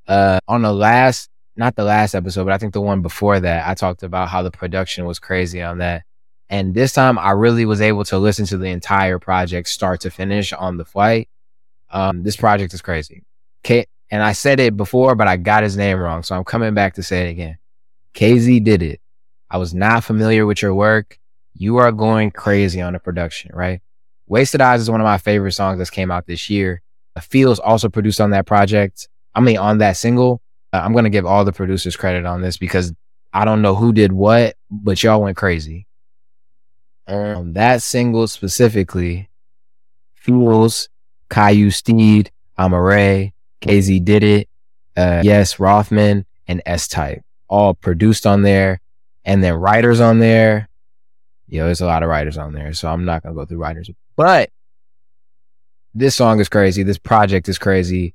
Uh, 0.07 0.41
on 0.47 0.61
the 0.61 0.75
last 0.75 1.31
not 1.57 1.75
the 1.75 1.85
last 1.85 2.15
episode, 2.15 2.45
but 2.45 2.53
I 2.53 2.59
think 2.59 2.75
the 2.75 2.83
one 2.83 3.01
before 3.01 3.41
that, 3.41 3.67
I 3.67 3.73
talked 3.73 4.03
about 4.03 4.29
how 4.29 4.43
the 4.43 4.51
production 4.51 5.07
was 5.07 5.19
crazy 5.19 5.63
on 5.63 5.79
that. 5.79 6.03
And 6.51 6.75
this 6.75 6.93
time 6.93 7.19
I 7.19 7.31
really 7.31 7.65
was 7.65 7.81
able 7.81 8.05
to 8.05 8.19
listen 8.19 8.45
to 8.47 8.59
the 8.59 8.69
entire 8.69 9.19
project 9.19 9.71
start 9.71 10.03
to 10.03 10.11
finish 10.11 10.53
on 10.53 10.77
the 10.77 10.85
flight. 10.85 11.31
Um, 11.89 12.25
this 12.25 12.37
project 12.37 12.75
is 12.75 12.83
crazy. 12.83 13.23
K- 13.63 13.87
and 14.11 14.23
I 14.23 14.33
said 14.33 14.61
it 14.61 14.77
before, 14.77 15.15
but 15.15 15.29
I 15.29 15.37
got 15.37 15.63
his 15.63 15.77
name 15.77 15.99
wrong. 15.99 16.23
So 16.23 16.37
I'm 16.37 16.45
coming 16.45 16.75
back 16.75 16.95
to 16.95 17.03
say 17.03 17.27
it 17.27 17.31
again. 17.31 17.59
KZ 18.15 18.63
did 18.63 18.83
it. 18.83 19.01
I 19.51 19.59
was 19.59 19.75
not 19.75 20.05
familiar 20.05 20.47
with 20.47 20.63
your 20.63 20.75
work. 20.75 21.19
You 21.55 21.79
are 21.79 21.93
going 21.93 22.31
crazy 22.31 22.81
on 22.81 22.93
the 22.93 22.99
production, 22.99 23.51
right? 23.55 23.81
Wasted 24.27 24.61
Eyes 24.61 24.81
is 24.81 24.91
one 24.91 25.01
of 25.01 25.05
my 25.05 25.19
favorite 25.19 25.53
songs 25.53 25.79
that 25.79 25.91
came 25.91 26.11
out 26.11 26.27
this 26.27 26.51
year. 26.51 26.83
Feels 27.21 27.59
also 27.59 27.89
produced 27.89 28.21
on 28.21 28.31
that 28.31 28.47
project. 28.47 29.09
I 29.35 29.41
mean, 29.41 29.57
on 29.57 29.79
that 29.79 29.97
single. 29.97 30.43
I'm 30.73 30.93
going 30.93 31.05
to 31.05 31.11
give 31.11 31.25
all 31.25 31.45
the 31.45 31.53
producers 31.53 31.97
credit 31.97 32.27
on 32.27 32.43
this 32.43 32.59
because 32.59 32.93
I 33.33 33.45
don't 33.45 33.63
know 33.63 33.75
who 33.75 33.93
did 33.93 34.13
what, 34.13 34.57
but 34.71 35.03
y'all 35.03 35.23
went 35.23 35.37
crazy. 35.37 35.87
Um, 37.07 37.53
that 37.55 37.83
single 37.83 38.27
specifically, 38.27 39.31
Fuels, 40.15 40.89
Kyu 41.31 41.71
Steed, 41.71 42.31
Amaarae, 42.59 43.33
KZ 43.61 44.05
did 44.05 44.23
it, 44.23 44.49
uh, 44.97 45.23
yes, 45.25 45.59
Rothman, 45.59 46.27
and 46.47 46.63
S 46.67 46.89
Type, 46.89 47.23
all 47.49 47.75
produced 47.75 48.27
on 48.27 48.43
there, 48.43 48.81
and 49.25 49.43
then 49.43 49.55
writers 49.55 50.01
on 50.01 50.19
there. 50.19 50.69
Yo, 51.49 51.65
there's 51.65 51.81
a 51.81 51.87
lot 51.87 52.03
of 52.03 52.09
writers 52.09 52.37
on 52.39 52.53
there, 52.53 52.73
so 52.73 52.89
I'm 52.89 53.05
not 53.05 53.23
gonna 53.23 53.35
go 53.35 53.45
through 53.45 53.59
writers. 53.59 53.91
But 54.17 54.51
this 55.95 56.15
song 56.15 56.41
is 56.41 56.49
crazy. 56.49 56.83
This 56.83 56.99
project 56.99 57.49
is 57.49 57.59
crazy. 57.59 58.15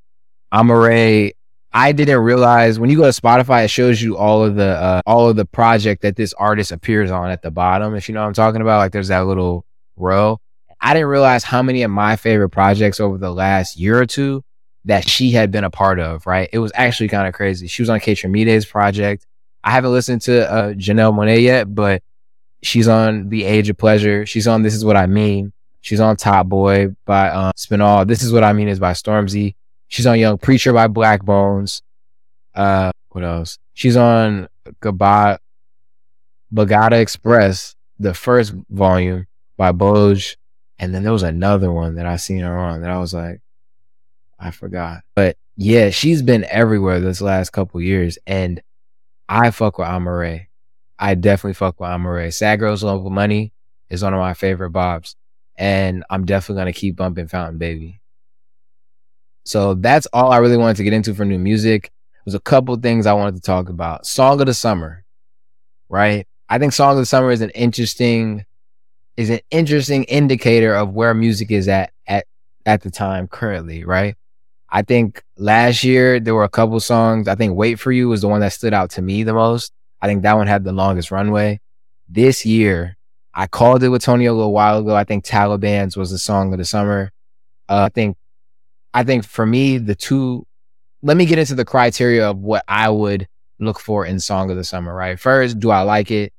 Amaarae 0.53 1.31
I 1.73 1.93
didn't 1.93 2.19
realize 2.19 2.79
when 2.79 2.89
you 2.89 2.97
go 2.97 3.09
to 3.09 3.21
Spotify, 3.21 3.63
it 3.63 3.69
shows 3.69 4.01
you 4.01 4.17
all 4.17 4.43
of 4.43 4.55
the 4.55 4.77
uh, 4.77 5.01
all 5.05 5.29
of 5.29 5.37
the 5.37 5.45
project 5.45 6.01
that 6.01 6.17
this 6.17 6.33
artist 6.33 6.71
appears 6.71 7.11
on 7.11 7.31
at 7.31 7.41
the 7.41 7.51
bottom. 7.51 7.95
If 7.95 8.09
you 8.09 8.15
know 8.15 8.21
what 8.21 8.27
I'm 8.27 8.33
talking 8.33 8.61
about, 8.61 8.79
like 8.79 8.91
there's 8.91 9.07
that 9.07 9.25
little 9.25 9.65
row. 9.95 10.39
I 10.81 10.93
didn't 10.93 11.09
realize 11.09 11.43
how 11.43 11.61
many 11.61 11.83
of 11.83 11.91
my 11.91 12.15
favorite 12.15 12.49
projects 12.49 12.99
over 12.99 13.17
the 13.17 13.31
last 13.31 13.77
year 13.77 13.99
or 13.99 14.05
two 14.05 14.43
that 14.85 15.07
she 15.07 15.31
had 15.31 15.51
been 15.51 15.63
a 15.63 15.69
part 15.69 15.99
of. 15.99 16.25
Right, 16.25 16.49
it 16.51 16.59
was 16.59 16.71
actually 16.75 17.09
kind 17.09 17.27
of 17.27 17.33
crazy. 17.33 17.67
She 17.67 17.81
was 17.81 17.89
on 17.89 17.99
Kaytraminé's 17.99 18.65
project. 18.65 19.25
I 19.63 19.71
haven't 19.71 19.91
listened 19.91 20.21
to 20.23 20.51
uh, 20.51 20.73
Janelle 20.73 21.13
Monáe 21.13 21.41
yet, 21.41 21.73
but 21.73 22.01
she's 22.63 22.87
on 22.87 23.29
The 23.29 23.43
Age 23.43 23.69
of 23.69 23.77
Pleasure. 23.77 24.25
She's 24.25 24.47
on 24.47 24.63
This 24.63 24.73
Is 24.73 24.83
What 24.83 24.97
I 24.97 25.05
Mean. 25.05 25.53
She's 25.81 25.99
on 25.99 26.15
Top 26.15 26.47
Boy 26.47 26.95
by 27.05 27.29
um, 27.29 27.51
Spinall. 27.55 28.05
This 28.07 28.23
Is 28.23 28.33
What 28.33 28.43
I 28.43 28.53
Mean 28.53 28.67
is 28.67 28.79
by 28.79 28.93
Stormzy. 28.93 29.55
She's 29.87 30.07
on 30.07 30.19
Young 30.19 30.37
Preacher 30.37 30.73
by 30.73 30.87
Black 30.87 31.23
Bones. 31.23 31.81
Uh, 32.55 32.91
what 33.09 33.23
else? 33.23 33.57
She's 33.73 33.97
on 33.97 34.47
Gbagada 34.81 35.39
Express, 36.93 37.75
the 37.99 38.13
first 38.13 38.53
volume 38.69 39.27
by 39.57 39.71
Boj. 39.71 40.35
And 40.79 40.95
then 40.95 41.03
there 41.03 41.11
was 41.11 41.23
another 41.23 41.71
one 41.71 41.95
that 41.95 42.05
I 42.05 42.15
seen 42.15 42.39
her 42.39 42.57
on 42.57 42.81
that 42.81 42.89
I 42.89 42.99
was 42.99 43.13
like, 43.13 43.41
I 44.41 44.51
forgot. 44.51 45.03
But 45.15 45.37
yeah, 45.55 45.91
she's 45.91 46.21
been 46.21 46.45
everywhere 46.45 46.99
this 46.99 47.21
last 47.21 47.51
couple 47.51 47.79
years. 47.79 48.17
And 48.25 48.61
I 49.29 49.51
fuck 49.51 49.77
with 49.77 49.87
Amaarae. 49.87 50.47
I 50.97 51.15
definitely 51.15 51.53
fuck 51.53 51.79
with 51.79 51.89
Amaarae. 51.89 52.33
Sad 52.33 52.59
Girls 52.59 52.83
Love 52.83 53.03
Money 53.05 53.53
is 53.89 54.03
one 54.03 54.13
of 54.13 54.19
my 54.19 54.33
favorite 54.33 54.71
bobs. 54.71 55.15
And 55.55 56.03
I'm 56.09 56.25
definitely 56.25 56.71
to 56.73 56.79
keep 56.79 56.95
bumping 56.95 57.27
Fountain 57.27 57.59
Baby. 57.59 58.01
So 59.45 59.75
that's 59.75 60.07
all 60.07 60.31
I 60.31 60.37
really 60.37 60.57
wanted 60.57 60.77
to 60.77 60.83
get 60.83 60.93
into 60.93 61.13
for 61.13 61.25
new 61.25 61.39
music. 61.39 61.91
There's 62.25 62.35
a 62.35 62.39
couple 62.39 62.75
things 62.77 63.05
I 63.05 63.13
wanted 63.13 63.35
to 63.35 63.41
talk 63.41 63.69
about. 63.69 64.05
Song 64.05 64.39
of 64.39 64.47
the 64.47 64.53
summer, 64.53 65.03
right? 65.89 66.27
I 66.49 66.57
think 66.59 66.73
Song 66.73 66.91
of 66.91 66.97
the 66.97 67.05
Summer 67.05 67.31
is 67.31 67.41
an 67.41 67.49
interesting 67.51 68.45
is 69.17 69.29
an 69.29 69.39
interesting 69.51 70.03
indicator 70.05 70.73
of 70.73 70.93
where 70.93 71.13
music 71.13 71.51
is 71.51 71.67
at 71.67 71.91
at 72.07 72.25
at 72.65 72.81
the 72.81 72.91
time 72.91 73.27
currently, 73.27 73.83
right? 73.83 74.15
I 74.71 74.81
think 74.83 75.23
last 75.37 75.83
year 75.83 76.19
there 76.19 76.33
were 76.33 76.43
a 76.43 76.49
couple 76.49 76.79
songs. 76.79 77.27
I 77.27 77.35
think 77.35 77.55
Wait 77.55 77.79
for 77.79 77.91
You 77.91 78.09
was 78.09 78.21
the 78.21 78.27
one 78.27 78.41
that 78.41 78.53
stood 78.53 78.73
out 78.73 78.91
to 78.91 79.01
me 79.01 79.23
the 79.23 79.33
most. 79.33 79.73
I 80.01 80.07
think 80.07 80.23
that 80.23 80.37
one 80.37 80.47
had 80.47 80.63
the 80.63 80.71
longest 80.71 81.11
runway. 81.11 81.59
This 82.07 82.45
year, 82.45 82.97
I 83.33 83.47
called 83.47 83.83
it 83.83 83.89
with 83.89 84.03
Tony 84.03 84.25
a 84.25 84.33
little 84.33 84.53
while 84.53 84.79
ago. 84.79 84.95
I 84.95 85.03
think 85.03 85.23
Talibans 85.23 85.95
was 85.97 86.11
the 86.11 86.17
song 86.17 86.53
of 86.53 86.57
the 86.57 86.65
summer. 86.65 87.11
Uh, 87.69 87.83
I 87.83 87.89
think 87.89 88.17
I 88.93 89.03
think 89.03 89.25
for 89.25 89.45
me, 89.45 89.77
the 89.77 89.95
two, 89.95 90.45
let 91.01 91.15
me 91.15 91.25
get 91.25 91.39
into 91.39 91.55
the 91.55 91.65
criteria 91.65 92.29
of 92.29 92.37
what 92.37 92.63
I 92.67 92.89
would 92.89 93.27
look 93.59 93.79
for 93.79 94.05
in 94.05 94.19
Song 94.19 94.51
of 94.51 94.57
the 94.57 94.63
Summer, 94.63 94.93
right? 94.93 95.19
First, 95.19 95.59
do 95.59 95.69
I 95.69 95.81
like 95.81 96.11
it? 96.11 96.33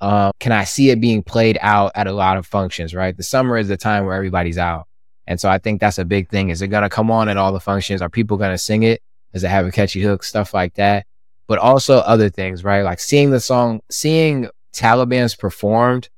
Uh, 0.00 0.30
can 0.38 0.52
I 0.52 0.64
see 0.64 0.90
it 0.90 1.00
being 1.00 1.22
played 1.22 1.58
out 1.60 1.92
at 1.94 2.06
a 2.06 2.12
lot 2.12 2.36
of 2.36 2.46
functions, 2.46 2.94
right? 2.94 3.16
The 3.16 3.22
summer 3.22 3.56
is 3.56 3.68
the 3.68 3.76
time 3.76 4.04
where 4.04 4.14
everybody's 4.14 4.58
out. 4.58 4.86
And 5.26 5.40
so 5.40 5.48
I 5.48 5.58
think 5.58 5.80
that's 5.80 5.98
a 5.98 6.04
big 6.04 6.28
thing. 6.28 6.50
Is 6.50 6.62
it 6.62 6.68
going 6.68 6.82
to 6.82 6.88
come 6.88 7.10
on 7.10 7.28
at 7.28 7.36
all 7.36 7.52
the 7.52 7.60
functions? 7.60 8.00
Are 8.00 8.08
people 8.08 8.36
going 8.36 8.52
to 8.52 8.58
sing 8.58 8.82
it? 8.82 9.02
Does 9.32 9.44
it 9.44 9.48
have 9.48 9.66
a 9.66 9.72
catchy 9.72 10.00
hook? 10.00 10.22
Stuff 10.22 10.54
like 10.54 10.74
that. 10.74 11.06
But 11.46 11.58
also 11.58 11.98
other 11.98 12.30
things, 12.30 12.64
right? 12.64 12.82
Like 12.82 13.00
seeing 13.00 13.30
the 13.30 13.40
song, 13.40 13.80
seeing 13.90 14.48
Talibans 14.72 15.34
performed 15.34 16.08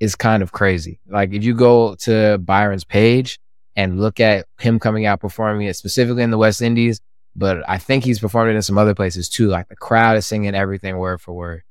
is 0.00 0.14
kind 0.14 0.42
of 0.42 0.52
crazy. 0.52 1.00
Like 1.06 1.32
if 1.32 1.44
you 1.44 1.54
go 1.54 1.94
to 1.96 2.38
Byron's 2.38 2.84
page, 2.84 3.38
and 3.76 4.00
look 4.00 4.20
at 4.20 4.46
him 4.58 4.78
coming 4.78 5.06
out 5.06 5.20
performing 5.20 5.66
it 5.66 5.74
specifically 5.74 6.22
in 6.22 6.30
the 6.30 6.38
West 6.38 6.62
Indies. 6.62 7.00
But 7.36 7.68
I 7.68 7.78
think 7.78 8.04
he's 8.04 8.20
performed 8.20 8.50
it 8.50 8.56
in 8.56 8.62
some 8.62 8.78
other 8.78 8.94
places 8.94 9.28
too. 9.28 9.48
Like 9.48 9.68
the 9.68 9.76
crowd 9.76 10.16
is 10.16 10.26
singing 10.26 10.54
everything 10.54 10.96
word 10.96 11.20
for 11.20 11.32
word. 11.32 11.62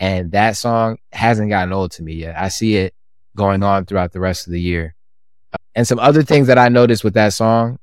And 0.00 0.32
that 0.32 0.56
song 0.56 0.98
hasn't 1.12 1.48
gotten 1.48 1.72
old 1.72 1.92
to 1.92 2.02
me 2.02 2.14
yet. 2.14 2.36
I 2.36 2.48
see 2.48 2.76
it 2.76 2.94
going 3.36 3.62
on 3.62 3.86
throughout 3.86 4.12
the 4.12 4.20
rest 4.20 4.46
of 4.46 4.52
the 4.52 4.60
year. 4.60 4.95
And 5.74 5.86
some 5.86 5.98
other 5.98 6.22
things 6.22 6.46
that 6.46 6.58
I 6.58 6.68
noticed 6.68 7.04
with 7.04 7.14
that 7.14 7.32
song, 7.32 7.78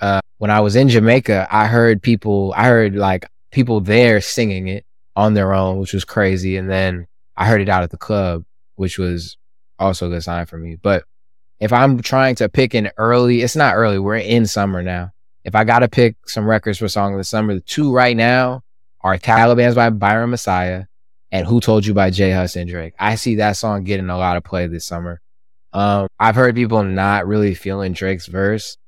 uh, 0.00 0.20
when 0.38 0.50
I 0.50 0.60
was 0.60 0.76
in 0.76 0.88
Jamaica, 0.88 1.48
I 1.50 1.66
heard 1.66 2.02
people, 2.02 2.52
I 2.56 2.64
heard 2.66 2.94
like 2.96 3.26
people 3.50 3.80
there 3.80 4.20
singing 4.20 4.68
it 4.68 4.84
on 5.14 5.34
their 5.34 5.54
own, 5.54 5.78
which 5.78 5.92
was 5.92 6.04
crazy. 6.04 6.56
And 6.56 6.70
then 6.70 7.06
I 7.36 7.46
heard 7.46 7.60
it 7.60 7.68
out 7.68 7.82
at 7.82 7.90
the 7.90 7.96
club, 7.96 8.44
which 8.76 8.98
was 8.98 9.36
also 9.78 10.06
a 10.06 10.10
good 10.10 10.22
sign 10.22 10.46
for 10.46 10.58
me. 10.58 10.76
But 10.76 11.04
if 11.60 11.72
I'm 11.72 12.00
trying 12.00 12.34
to 12.36 12.48
pick 12.48 12.74
an 12.74 12.90
early, 12.96 13.42
it's 13.42 13.56
not 13.56 13.74
early. 13.74 13.98
We're 13.98 14.16
in 14.16 14.46
summer 14.46 14.82
now. 14.82 15.12
If 15.44 15.54
I 15.54 15.64
got 15.64 15.78
to 15.80 15.88
pick 15.88 16.16
some 16.28 16.44
records 16.44 16.78
for 16.78 16.88
Song 16.88 17.14
of 17.14 17.18
the 17.18 17.24
Summer, 17.24 17.54
the 17.54 17.60
two 17.60 17.92
right 17.92 18.16
now 18.16 18.62
are 19.00 19.16
Talibans 19.16 19.74
by 19.74 19.90
Byron 19.90 20.30
Messia 20.30 20.86
and 21.30 21.46
Who 21.46 21.60
Told 21.60 21.86
You 21.86 21.94
by 21.94 22.10
J 22.10 22.32
Hus 22.32 22.56
and 22.56 22.68
Drake. 22.68 22.94
I 22.98 23.14
see 23.14 23.36
that 23.36 23.52
song 23.52 23.84
getting 23.84 24.10
a 24.10 24.18
lot 24.18 24.36
of 24.36 24.44
play 24.44 24.66
this 24.66 24.84
summer. 24.84 25.20
Um, 25.76 26.08
I've 26.18 26.34
heard 26.34 26.54
people 26.54 26.82
not 26.82 27.26
really 27.26 27.54
feeling 27.54 27.92
Drake's 27.92 28.26
verse, 28.26 28.78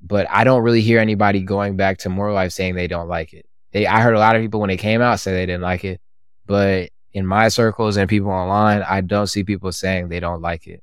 but 0.00 0.26
I 0.30 0.44
don't 0.44 0.62
really 0.62 0.80
hear 0.80 0.98
anybody 0.98 1.42
going 1.42 1.76
back 1.76 1.98
to 1.98 2.08
More 2.08 2.32
Life 2.32 2.52
saying 2.52 2.76
they 2.76 2.86
don't 2.86 3.08
like 3.08 3.34
it. 3.34 3.44
They, 3.72 3.86
I 3.86 4.00
heard 4.00 4.14
a 4.14 4.18
lot 4.18 4.36
of 4.36 4.42
people 4.42 4.58
when 4.58 4.68
they 4.68 4.78
came 4.78 5.02
out 5.02 5.20
say 5.20 5.32
they 5.32 5.44
didn't 5.44 5.60
like 5.60 5.84
it, 5.84 6.00
but 6.46 6.88
in 7.12 7.26
my 7.26 7.48
circles 7.48 7.98
and 7.98 8.08
people 8.08 8.30
online, 8.30 8.82
I 8.82 9.02
don't 9.02 9.26
see 9.26 9.44
people 9.44 9.70
saying 9.70 10.08
they 10.08 10.18
don't 10.18 10.40
like 10.40 10.66
it. 10.66 10.82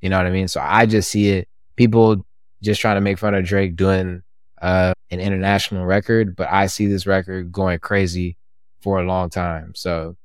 You 0.00 0.10
know 0.10 0.16
what 0.16 0.26
I 0.26 0.30
mean? 0.30 0.48
So 0.48 0.60
I 0.60 0.84
just 0.84 1.10
see 1.10 1.28
it 1.28 1.48
people 1.76 2.26
just 2.60 2.80
trying 2.80 2.96
to 2.96 3.00
make 3.00 3.18
fun 3.18 3.34
of 3.34 3.44
Drake 3.44 3.76
doing 3.76 4.22
uh, 4.60 4.92
an 5.12 5.20
international 5.20 5.86
record, 5.86 6.34
but 6.34 6.48
I 6.50 6.66
see 6.66 6.86
this 6.86 7.06
record 7.06 7.52
going 7.52 7.78
crazy 7.78 8.36
for 8.80 8.98
a 8.98 9.06
long 9.06 9.30
time. 9.30 9.74
So 9.76 10.16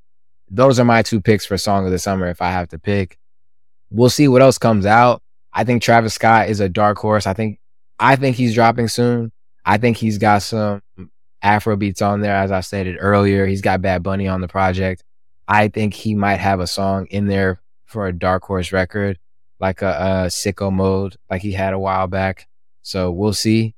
those 0.50 0.80
are 0.80 0.84
my 0.84 1.02
two 1.02 1.20
picks 1.20 1.46
for 1.46 1.56
song 1.56 1.86
of 1.86 1.92
the 1.92 1.98
summer 1.98 2.26
if 2.26 2.42
I 2.42 2.50
have 2.50 2.68
to 2.70 2.78
pick. 2.78 3.18
We'll 3.90 4.10
see 4.10 4.28
what 4.28 4.42
else 4.42 4.58
comes 4.58 4.86
out. 4.86 5.22
I 5.52 5.64
think 5.64 5.82
Travis 5.82 6.14
Scott 6.14 6.48
is 6.48 6.60
a 6.60 6.68
dark 6.68 6.98
horse. 6.98 7.26
I 7.26 7.34
think 7.34 7.58
I 7.98 8.16
think 8.16 8.36
he's 8.36 8.54
dropping 8.54 8.88
soon. 8.88 9.30
I 9.64 9.78
think 9.78 9.96
he's 9.96 10.18
got 10.18 10.42
some 10.42 10.82
Afro 11.42 11.76
beats 11.76 12.02
on 12.02 12.20
there, 12.20 12.34
as 12.36 12.50
I 12.50 12.60
stated 12.60 12.96
earlier. 12.98 13.46
He's 13.46 13.62
got 13.62 13.82
Bad 13.82 14.02
Bunny 14.02 14.26
on 14.28 14.40
the 14.40 14.48
project. 14.48 15.02
I 15.46 15.68
think 15.68 15.94
he 15.94 16.14
might 16.14 16.36
have 16.36 16.60
a 16.60 16.66
song 16.66 17.06
in 17.06 17.26
there 17.26 17.60
for 17.84 18.06
a 18.06 18.12
dark 18.12 18.42
horse 18.44 18.72
record 18.72 19.18
like 19.60 19.82
a, 19.82 19.88
a 19.88 20.26
sicko 20.28 20.72
mode 20.72 21.16
like 21.30 21.42
he 21.42 21.52
had 21.52 21.74
a 21.74 21.78
while 21.78 22.06
back. 22.06 22.48
So 22.82 23.10
we'll 23.10 23.32
see. 23.32 23.74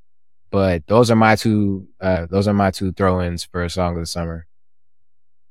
But 0.50 0.86
those 0.86 1.10
are 1.10 1.16
my 1.16 1.36
two 1.36 1.88
uh, 2.00 2.26
those 2.26 2.48
are 2.48 2.54
my 2.54 2.70
two 2.70 2.92
throw 2.92 3.20
ins 3.22 3.44
for 3.44 3.64
a 3.64 3.70
song 3.70 3.94
of 3.94 4.00
the 4.00 4.06
summer. 4.06 4.46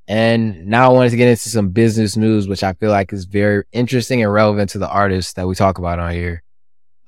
And 0.08 0.66
now 0.66 0.90
I 0.90 0.92
wanted 0.92 1.10
to 1.10 1.16
get 1.16 1.28
into 1.28 1.48
some 1.48 1.70
business 1.70 2.16
news, 2.16 2.46
which 2.46 2.62
I 2.62 2.74
feel 2.74 2.90
like 2.90 3.12
is 3.12 3.24
very 3.24 3.64
interesting 3.72 4.22
and 4.22 4.32
relevant 4.32 4.70
to 4.70 4.78
the 4.78 4.88
artists 4.88 5.32
that 5.32 5.48
we 5.48 5.54
talk 5.54 5.78
about 5.78 5.98
on 5.98 6.12
here. 6.12 6.42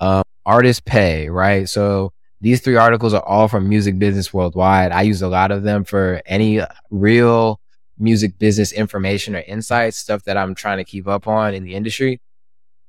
Um, 0.01 0.23
artist 0.45 0.85
pay, 0.85 1.29
right? 1.29 1.69
So 1.69 2.13
these 2.41 2.61
three 2.61 2.77
articles 2.77 3.15
are 3.15 3.25
all 3.25 3.49
from 3.49 3.69
Music 3.69 3.99
Business 3.99 4.33
Worldwide. 4.33 4.93
I 4.93 5.03
use 5.03 5.23
a 5.23 5.29
lot 5.29 5.51
of 5.51 5.63
them 5.63 5.85
for 5.85 6.23
any 6.27 6.61
real 6.91 7.61
music 7.99 8.39
business 8.39 8.73
information 8.73 9.35
or 9.37 9.41
insights, 9.41 9.97
stuff 9.97 10.25
that 10.25 10.37
I'm 10.37 10.55
trying 10.55 10.79
to 10.79 10.85
keep 10.85 11.07
up 11.09 11.27
on 11.27 11.55
in 11.55 11.65
the 11.65 11.75
industry. 11.75 12.21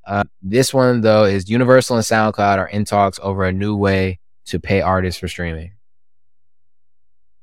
Uh, 0.05 0.23
this 0.41 0.73
one, 0.73 1.01
though, 1.01 1.25
is 1.25 1.49
Universal 1.49 1.97
and 1.97 2.05
SoundCloud 2.05 2.57
are 2.57 2.67
in 2.67 2.85
talks 2.85 3.19
over 3.21 3.43
a 3.43 3.51
new 3.51 3.75
way 3.75 4.19
to 4.45 4.59
pay 4.59 4.81
artists 4.81 5.19
for 5.19 5.27
streaming. 5.27 5.73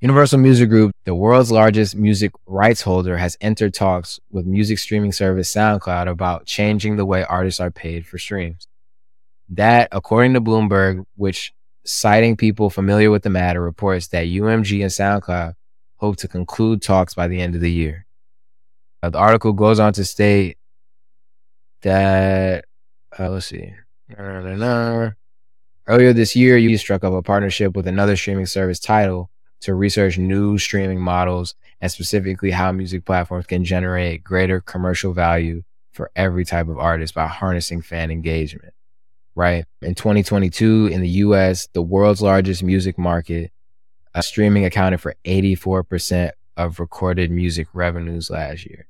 Universal 0.00 0.40
Music 0.40 0.68
Group, 0.68 0.92
the 1.04 1.14
world's 1.14 1.50
largest 1.50 1.96
music 1.96 2.30
rights 2.44 2.82
holder, 2.82 3.16
has 3.16 3.34
entered 3.40 3.72
talks 3.72 4.20
with 4.30 4.44
music 4.44 4.78
streaming 4.78 5.10
service 5.10 5.52
SoundCloud 5.54 6.06
about 6.06 6.44
changing 6.44 6.96
the 6.96 7.06
way 7.06 7.24
artists 7.24 7.60
are 7.60 7.70
paid 7.70 8.06
for 8.06 8.18
streams. 8.18 8.68
That, 9.48 9.88
according 9.92 10.34
to 10.34 10.42
Bloomberg, 10.42 11.06
which 11.14 11.54
citing 11.86 12.36
people 12.36 12.68
familiar 12.68 13.10
with 13.10 13.22
the 13.22 13.30
matter, 13.30 13.62
reports 13.62 14.08
that 14.08 14.26
UMG 14.26 14.82
and 14.82 14.90
SoundCloud 14.90 15.54
hope 15.96 16.16
to 16.16 16.28
conclude 16.28 16.82
talks 16.82 17.14
by 17.14 17.26
the 17.26 17.40
end 17.40 17.54
of 17.54 17.62
the 17.62 17.72
year. 17.72 18.04
The 19.00 19.16
article 19.16 19.54
goes 19.54 19.80
on 19.80 19.94
to 19.94 20.04
state 20.04 20.58
that, 21.80 22.66
uh, 23.18 23.30
let's 23.30 23.46
see. 23.46 23.72
Earlier 25.86 26.12
this 26.12 26.36
year, 26.36 26.58
you 26.58 26.76
struck 26.76 27.02
up 27.02 27.14
a 27.14 27.22
partnership 27.22 27.74
with 27.74 27.86
another 27.86 28.16
streaming 28.16 28.46
service 28.46 28.78
Tidal 28.78 29.30
to 29.60 29.74
research 29.74 30.18
new 30.18 30.58
streaming 30.58 31.00
models 31.00 31.54
and 31.80 31.90
specifically 31.90 32.50
how 32.50 32.72
music 32.72 33.04
platforms 33.04 33.46
can 33.46 33.64
generate 33.64 34.24
greater 34.24 34.60
commercial 34.60 35.12
value 35.12 35.62
for 35.92 36.10
every 36.14 36.44
type 36.44 36.68
of 36.68 36.78
artist 36.78 37.14
by 37.14 37.26
harnessing 37.26 37.82
fan 37.82 38.10
engagement. 38.10 38.74
Right. 39.34 39.64
In 39.82 39.94
2022, 39.94 40.86
in 40.86 41.00
the 41.00 41.08
US, 41.08 41.68
the 41.72 41.82
world's 41.82 42.22
largest 42.22 42.62
music 42.62 42.98
market, 42.98 43.50
uh, 44.14 44.22
streaming 44.22 44.64
accounted 44.64 45.00
for 45.00 45.14
84% 45.24 46.32
of 46.56 46.80
recorded 46.80 47.30
music 47.30 47.68
revenues 47.74 48.30
last 48.30 48.64
year. 48.64 48.86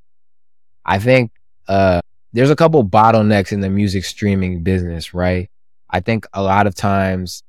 I 0.84 1.00
think 1.00 1.32
uh, 1.66 2.00
there's 2.32 2.50
a 2.50 2.56
couple 2.56 2.84
bottlenecks 2.84 3.50
in 3.50 3.60
the 3.60 3.70
music 3.70 4.04
streaming 4.04 4.62
business, 4.62 5.12
right? 5.14 5.50
I 5.90 6.00
think 6.00 6.26
a 6.32 6.42
lot 6.42 6.66
of 6.66 6.74
times 6.74 7.42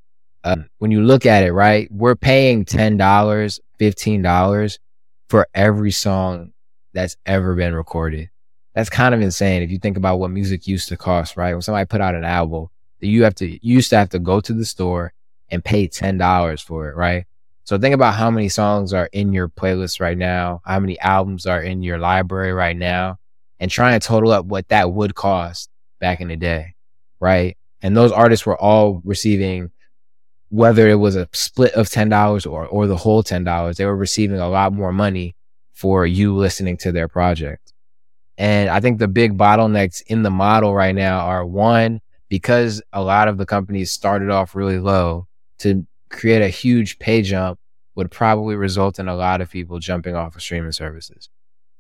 uh, 0.48 0.56
when 0.77 0.92
you 0.92 1.01
look 1.01 1.25
at 1.25 1.44
it, 1.44 1.51
right, 1.51 1.92
we're 1.92 2.16
paying 2.16 2.63
$10, 2.63 2.98
$15 3.80 4.80
for 5.27 5.48
every 5.54 5.92
song 5.92 6.54
that's 6.94 7.18
ever 7.25 7.54
been 7.54 7.75
recorded. 7.75 8.30
That's 8.74 8.89
kind 8.89 9.13
of 9.13 9.20
insane 9.20 9.62
if 9.62 9.72
you 9.72 9.77
think 9.77 9.98
about 9.98 10.20
what 10.20 10.32
music 10.32 10.66
used 10.66 10.88
to 10.88 10.96
cost, 10.96 11.36
right? 11.36 11.54
When 11.54 11.62
somebody 11.62 11.86
put 11.86 12.00
out 12.00 12.16
an 12.16 12.24
album, 12.24 12.68
you 13.01 13.24
have 13.24 13.36
to, 13.36 13.46
you 13.46 13.60
used 13.62 13.89
to 13.89 13.98
have 13.98 14.10
to 14.12 14.20
go 14.20 14.39
to 14.39 14.54
the 14.54 14.63
store 14.63 15.12
and 15.50 15.66
pay 15.66 15.86
$10 15.86 16.63
for 16.63 16.89
it, 16.89 16.96
right? 16.96 17.25
So 17.66 17.77
think 17.77 17.94
about 17.94 18.13
how 18.13 18.32
many 18.32 18.48
songs 18.48 18.94
are 18.94 19.10
in 19.12 19.34
your 19.34 19.50
playlist 19.50 20.00
right 20.00 20.18
now, 20.18 20.62
how 20.63 20.80
many 20.80 20.98
albums 21.01 21.46
are 21.46 21.62
in 21.62 21.84
your 21.84 21.98
library 21.98 22.54
right 22.54 22.77
now, 22.77 23.18
and 23.60 23.70
try 23.70 23.92
and 23.92 24.01
total 24.01 24.32
up 24.32 24.46
what 24.46 24.70
that 24.70 24.94
would 24.94 25.13
cost 25.13 25.70
back 26.00 26.22
in 26.22 26.30
the 26.30 26.38
day, 26.38 26.75
right? 27.20 27.58
And 27.82 27.98
those 27.98 28.13
artists 28.13 28.46
were 28.46 28.58
all 28.58 29.01
receiving, 29.04 29.72
whether 30.50 30.88
it 30.88 30.96
was 30.96 31.16
a 31.16 31.27
split 31.34 31.74
of 31.74 31.89
ten 31.89 32.10
dollars 32.10 32.46
or 32.46 32.66
or 32.66 32.88
the 32.88 32.98
whole 32.98 33.24
ten 33.24 33.44
dollars, 33.44 33.77
they 33.77 33.86
were 33.86 33.96
receiving 33.96 34.39
a 34.39 34.50
lot 34.50 34.74
more 34.74 34.92
money 34.92 35.36
for 35.74 36.06
you 36.06 36.36
listening 36.36 36.77
to 36.77 36.92
their 36.92 37.08
project. 37.08 37.74
And 38.38 38.69
I 38.69 38.80
think 38.80 39.00
the 39.00 39.08
big 39.08 39.38
bottlenecks 39.38 40.04
in 40.08 40.24
the 40.24 40.30
model 40.30 40.74
right 40.74 40.93
now 40.93 41.19
are 41.22 41.45
one, 41.45 42.02
because 42.30 42.82
a 42.93 43.02
lot 43.02 43.28
of 43.28 43.38
the 43.38 43.45
companies 43.45 43.91
started 43.91 44.30
off 44.30 44.56
really 44.56 44.80
low 44.80 45.28
to 45.60 45.88
create 46.10 46.41
a 46.41 46.50
huge 46.50 47.00
pay 47.00 47.22
jump 47.22 47.60
would 47.95 48.12
probably 48.12 48.56
result 48.56 49.00
in 49.00 49.08
a 49.08 49.15
lot 49.15 49.41
of 49.41 49.50
people 49.50 49.80
jumping 49.80 50.15
off 50.15 50.36
of 50.36 50.41
streaming 50.41 50.72
services. 50.72 51.30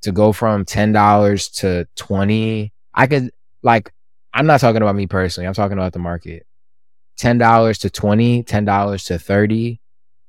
To 0.01 0.11
go 0.11 0.31
from 0.31 0.65
$10 0.65 1.59
to 1.59 1.87
20, 1.95 2.73
I 2.93 3.07
could 3.07 3.31
like, 3.61 3.93
I'm 4.33 4.47
not 4.47 4.59
talking 4.59 4.81
about 4.81 4.95
me 4.95 5.05
personally. 5.05 5.47
I'm 5.47 5.53
talking 5.53 5.77
about 5.77 5.93
the 5.93 5.99
market. 5.99 6.46
$10 7.19 7.79
to 7.79 7.89
20, 7.89 8.43
$10 8.43 9.05
to 9.07 9.19
30, 9.19 9.81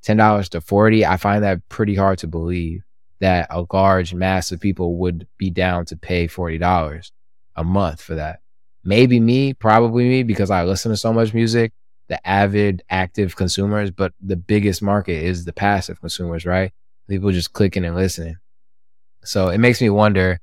$10 0.05 0.49
to 0.49 0.61
40. 0.61 1.05
I 1.05 1.17
find 1.17 1.43
that 1.43 1.67
pretty 1.69 1.95
hard 1.95 2.19
to 2.19 2.27
believe 2.27 2.83
that 3.19 3.47
a 3.49 3.65
large 3.71 4.13
mass 4.13 4.51
of 4.51 4.59
people 4.59 4.97
would 4.97 5.27
be 5.37 5.49
down 5.49 5.85
to 5.85 5.97
pay 5.97 6.27
$40 6.27 7.11
a 7.55 7.63
month 7.63 8.01
for 8.01 8.15
that. 8.15 8.39
Maybe 8.83 9.19
me, 9.19 9.53
probably 9.53 10.07
me, 10.07 10.23
because 10.23 10.49
I 10.49 10.63
listen 10.63 10.91
to 10.91 10.97
so 10.97 11.11
much 11.11 11.33
music 11.33 11.73
the 12.09 12.27
avid, 12.27 12.83
active 12.89 13.35
consumers, 13.35 13.91
but 13.91 14.13
the 14.19 14.35
biggest 14.35 14.81
market 14.81 15.23
is 15.23 15.45
the 15.45 15.53
passive 15.53 16.01
consumers, 16.01 16.45
right? 16.45 16.73
People 17.07 17.31
just 17.31 17.53
clicking 17.53 17.85
and 17.85 17.95
listening. 17.95 18.35
So 19.23 19.49
it 19.49 19.59
makes 19.59 19.79
me 19.79 19.89
wonder 19.89 20.39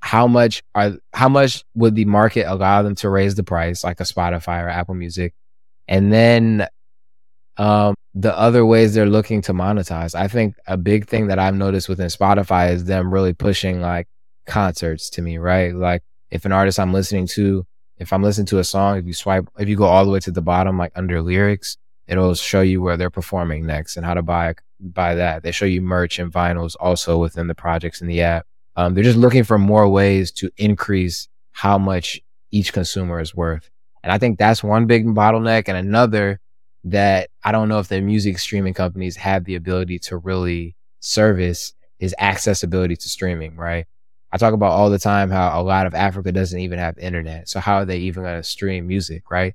how 0.00 0.26
much 0.26 0.62
are 0.74 0.92
how 1.12 1.28
much 1.28 1.64
would 1.74 1.94
the 1.94 2.04
market 2.04 2.46
allow 2.46 2.82
them 2.82 2.94
to 2.96 3.08
raise 3.08 3.36
the 3.36 3.42
price, 3.42 3.82
like 3.82 4.00
a 4.00 4.04
Spotify 4.04 4.62
or 4.62 4.68
Apple 4.68 4.94
Music, 4.94 5.34
and 5.88 6.12
then 6.12 6.68
um, 7.56 7.94
the 8.14 8.36
other 8.36 8.64
ways 8.64 8.94
they're 8.94 9.06
looking 9.06 9.42
to 9.42 9.52
monetize. 9.52 10.14
I 10.14 10.28
think 10.28 10.54
a 10.66 10.76
big 10.76 11.08
thing 11.08 11.26
that 11.28 11.38
I've 11.38 11.56
noticed 11.56 11.88
within 11.88 12.06
Spotify 12.06 12.70
is 12.70 12.84
them 12.84 13.12
really 13.12 13.32
pushing 13.32 13.80
like 13.80 14.06
concerts 14.46 15.10
to 15.10 15.22
me, 15.22 15.38
right? 15.38 15.74
Like 15.74 16.02
if 16.30 16.44
an 16.44 16.52
artist 16.52 16.78
I'm 16.78 16.92
listening 16.92 17.26
to 17.28 17.66
if 17.98 18.12
I'm 18.12 18.22
listening 18.22 18.46
to 18.46 18.58
a 18.58 18.64
song, 18.64 18.96
if 18.96 19.06
you 19.06 19.12
swipe, 19.12 19.48
if 19.58 19.68
you 19.68 19.76
go 19.76 19.84
all 19.84 20.04
the 20.04 20.10
way 20.10 20.20
to 20.20 20.30
the 20.30 20.42
bottom, 20.42 20.78
like 20.78 20.92
under 20.94 21.20
lyrics, 21.20 21.76
it'll 22.06 22.34
show 22.34 22.60
you 22.60 22.80
where 22.80 22.96
they're 22.96 23.10
performing 23.10 23.66
next 23.66 23.96
and 23.96 24.06
how 24.06 24.14
to 24.14 24.22
buy 24.22 24.54
buy 24.80 25.16
that. 25.16 25.42
They 25.42 25.50
show 25.50 25.64
you 25.64 25.82
merch 25.82 26.18
and 26.18 26.32
vinyls 26.32 26.76
also 26.78 27.18
within 27.18 27.48
the 27.48 27.54
projects 27.54 28.00
in 28.00 28.06
the 28.06 28.20
app. 28.22 28.46
Um, 28.76 28.94
they're 28.94 29.04
just 29.04 29.18
looking 29.18 29.42
for 29.42 29.58
more 29.58 29.88
ways 29.88 30.30
to 30.32 30.50
increase 30.56 31.28
how 31.50 31.78
much 31.78 32.20
each 32.52 32.72
consumer 32.72 33.20
is 33.20 33.34
worth. 33.34 33.68
And 34.08 34.14
I 34.14 34.16
think 34.16 34.38
that's 34.38 34.64
one 34.64 34.86
big 34.86 35.04
bottleneck. 35.04 35.64
And 35.68 35.76
another 35.76 36.40
that 36.84 37.28
I 37.44 37.52
don't 37.52 37.68
know 37.68 37.78
if 37.78 37.88
the 37.88 38.00
music 38.00 38.38
streaming 38.38 38.72
companies 38.72 39.16
have 39.16 39.44
the 39.44 39.54
ability 39.54 39.98
to 39.98 40.16
really 40.16 40.76
service 41.00 41.74
is 41.98 42.14
accessibility 42.18 42.96
to 42.96 43.06
streaming, 43.06 43.54
right? 43.54 43.84
I 44.32 44.38
talk 44.38 44.54
about 44.54 44.70
all 44.72 44.88
the 44.88 44.98
time 44.98 45.28
how 45.28 45.60
a 45.60 45.62
lot 45.62 45.86
of 45.86 45.94
Africa 45.94 46.32
doesn't 46.32 46.58
even 46.58 46.78
have 46.78 46.96
internet. 46.96 47.50
So 47.50 47.60
how 47.60 47.76
are 47.76 47.84
they 47.84 47.98
even 47.98 48.22
going 48.22 48.36
to 48.36 48.42
stream 48.42 48.86
music, 48.86 49.30
right? 49.30 49.54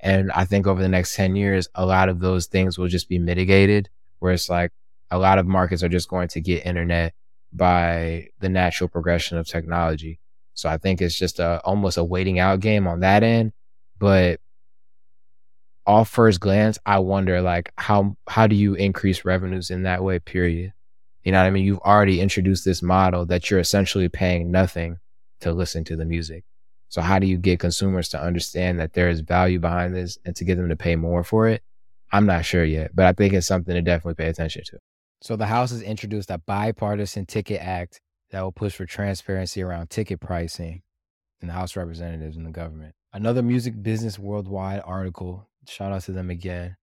And 0.00 0.32
I 0.32 0.46
think 0.46 0.66
over 0.66 0.82
the 0.82 0.88
next 0.88 1.14
10 1.14 1.36
years, 1.36 1.68
a 1.76 1.86
lot 1.86 2.08
of 2.08 2.18
those 2.18 2.46
things 2.46 2.76
will 2.76 2.88
just 2.88 3.08
be 3.08 3.20
mitigated 3.20 3.88
where 4.18 4.32
it's 4.32 4.50
like 4.50 4.72
a 5.12 5.18
lot 5.18 5.38
of 5.38 5.46
markets 5.46 5.84
are 5.84 5.88
just 5.88 6.08
going 6.08 6.26
to 6.26 6.40
get 6.40 6.66
internet 6.66 7.14
by 7.52 8.26
the 8.40 8.48
natural 8.48 8.88
progression 8.88 9.38
of 9.38 9.46
technology. 9.46 10.18
So 10.54 10.68
I 10.68 10.78
think 10.78 11.00
it's 11.00 11.16
just 11.16 11.38
a, 11.38 11.60
almost 11.64 11.98
a 11.98 12.02
waiting 12.02 12.40
out 12.40 12.58
game 12.58 12.88
on 12.88 12.98
that 12.98 13.22
end. 13.22 13.52
But 14.02 14.40
off 15.86 16.08
first 16.08 16.40
glance, 16.40 16.76
I 16.84 16.98
wonder 16.98 17.40
like 17.40 17.72
how, 17.78 18.16
how 18.28 18.48
do 18.48 18.56
you 18.56 18.74
increase 18.74 19.24
revenues 19.24 19.70
in 19.70 19.84
that 19.84 20.02
way, 20.02 20.18
period? 20.18 20.72
You 21.22 21.30
know 21.30 21.38
what 21.38 21.46
I 21.46 21.50
mean? 21.50 21.64
You've 21.64 21.78
already 21.78 22.20
introduced 22.20 22.64
this 22.64 22.82
model 22.82 23.26
that 23.26 23.48
you're 23.48 23.60
essentially 23.60 24.08
paying 24.08 24.50
nothing 24.50 24.96
to 25.42 25.52
listen 25.52 25.84
to 25.84 25.94
the 25.94 26.04
music. 26.04 26.42
So 26.88 27.00
how 27.00 27.20
do 27.20 27.28
you 27.28 27.36
get 27.36 27.60
consumers 27.60 28.08
to 28.08 28.20
understand 28.20 28.80
that 28.80 28.94
there 28.94 29.08
is 29.08 29.20
value 29.20 29.60
behind 29.60 29.94
this 29.94 30.18
and 30.24 30.34
to 30.34 30.44
get 30.44 30.56
them 30.56 30.68
to 30.70 30.76
pay 30.76 30.96
more 30.96 31.22
for 31.22 31.46
it? 31.46 31.62
I'm 32.10 32.26
not 32.26 32.44
sure 32.44 32.64
yet, 32.64 32.96
but 32.96 33.06
I 33.06 33.12
think 33.12 33.34
it's 33.34 33.46
something 33.46 33.72
to 33.72 33.82
definitely 33.82 34.20
pay 34.20 34.28
attention 34.28 34.64
to. 34.66 34.78
So 35.20 35.36
the 35.36 35.46
House 35.46 35.70
has 35.70 35.80
introduced 35.80 36.32
a 36.32 36.38
bipartisan 36.38 37.26
ticket 37.26 37.60
act 37.60 38.00
that 38.32 38.42
will 38.42 38.50
push 38.50 38.74
for 38.74 38.84
transparency 38.84 39.62
around 39.62 39.90
ticket 39.90 40.18
pricing 40.18 40.82
in 41.40 41.46
the 41.46 41.54
House 41.54 41.76
representatives 41.76 42.36
and 42.36 42.44
the 42.44 42.50
government. 42.50 42.96
Another 43.12 43.42
Music 43.42 43.82
Business 43.82 44.18
Worldwide 44.18 44.80
article, 44.84 45.46
shout 45.68 45.92
out 45.92 46.02
to 46.04 46.12
them 46.12 46.30
again, 46.30 46.76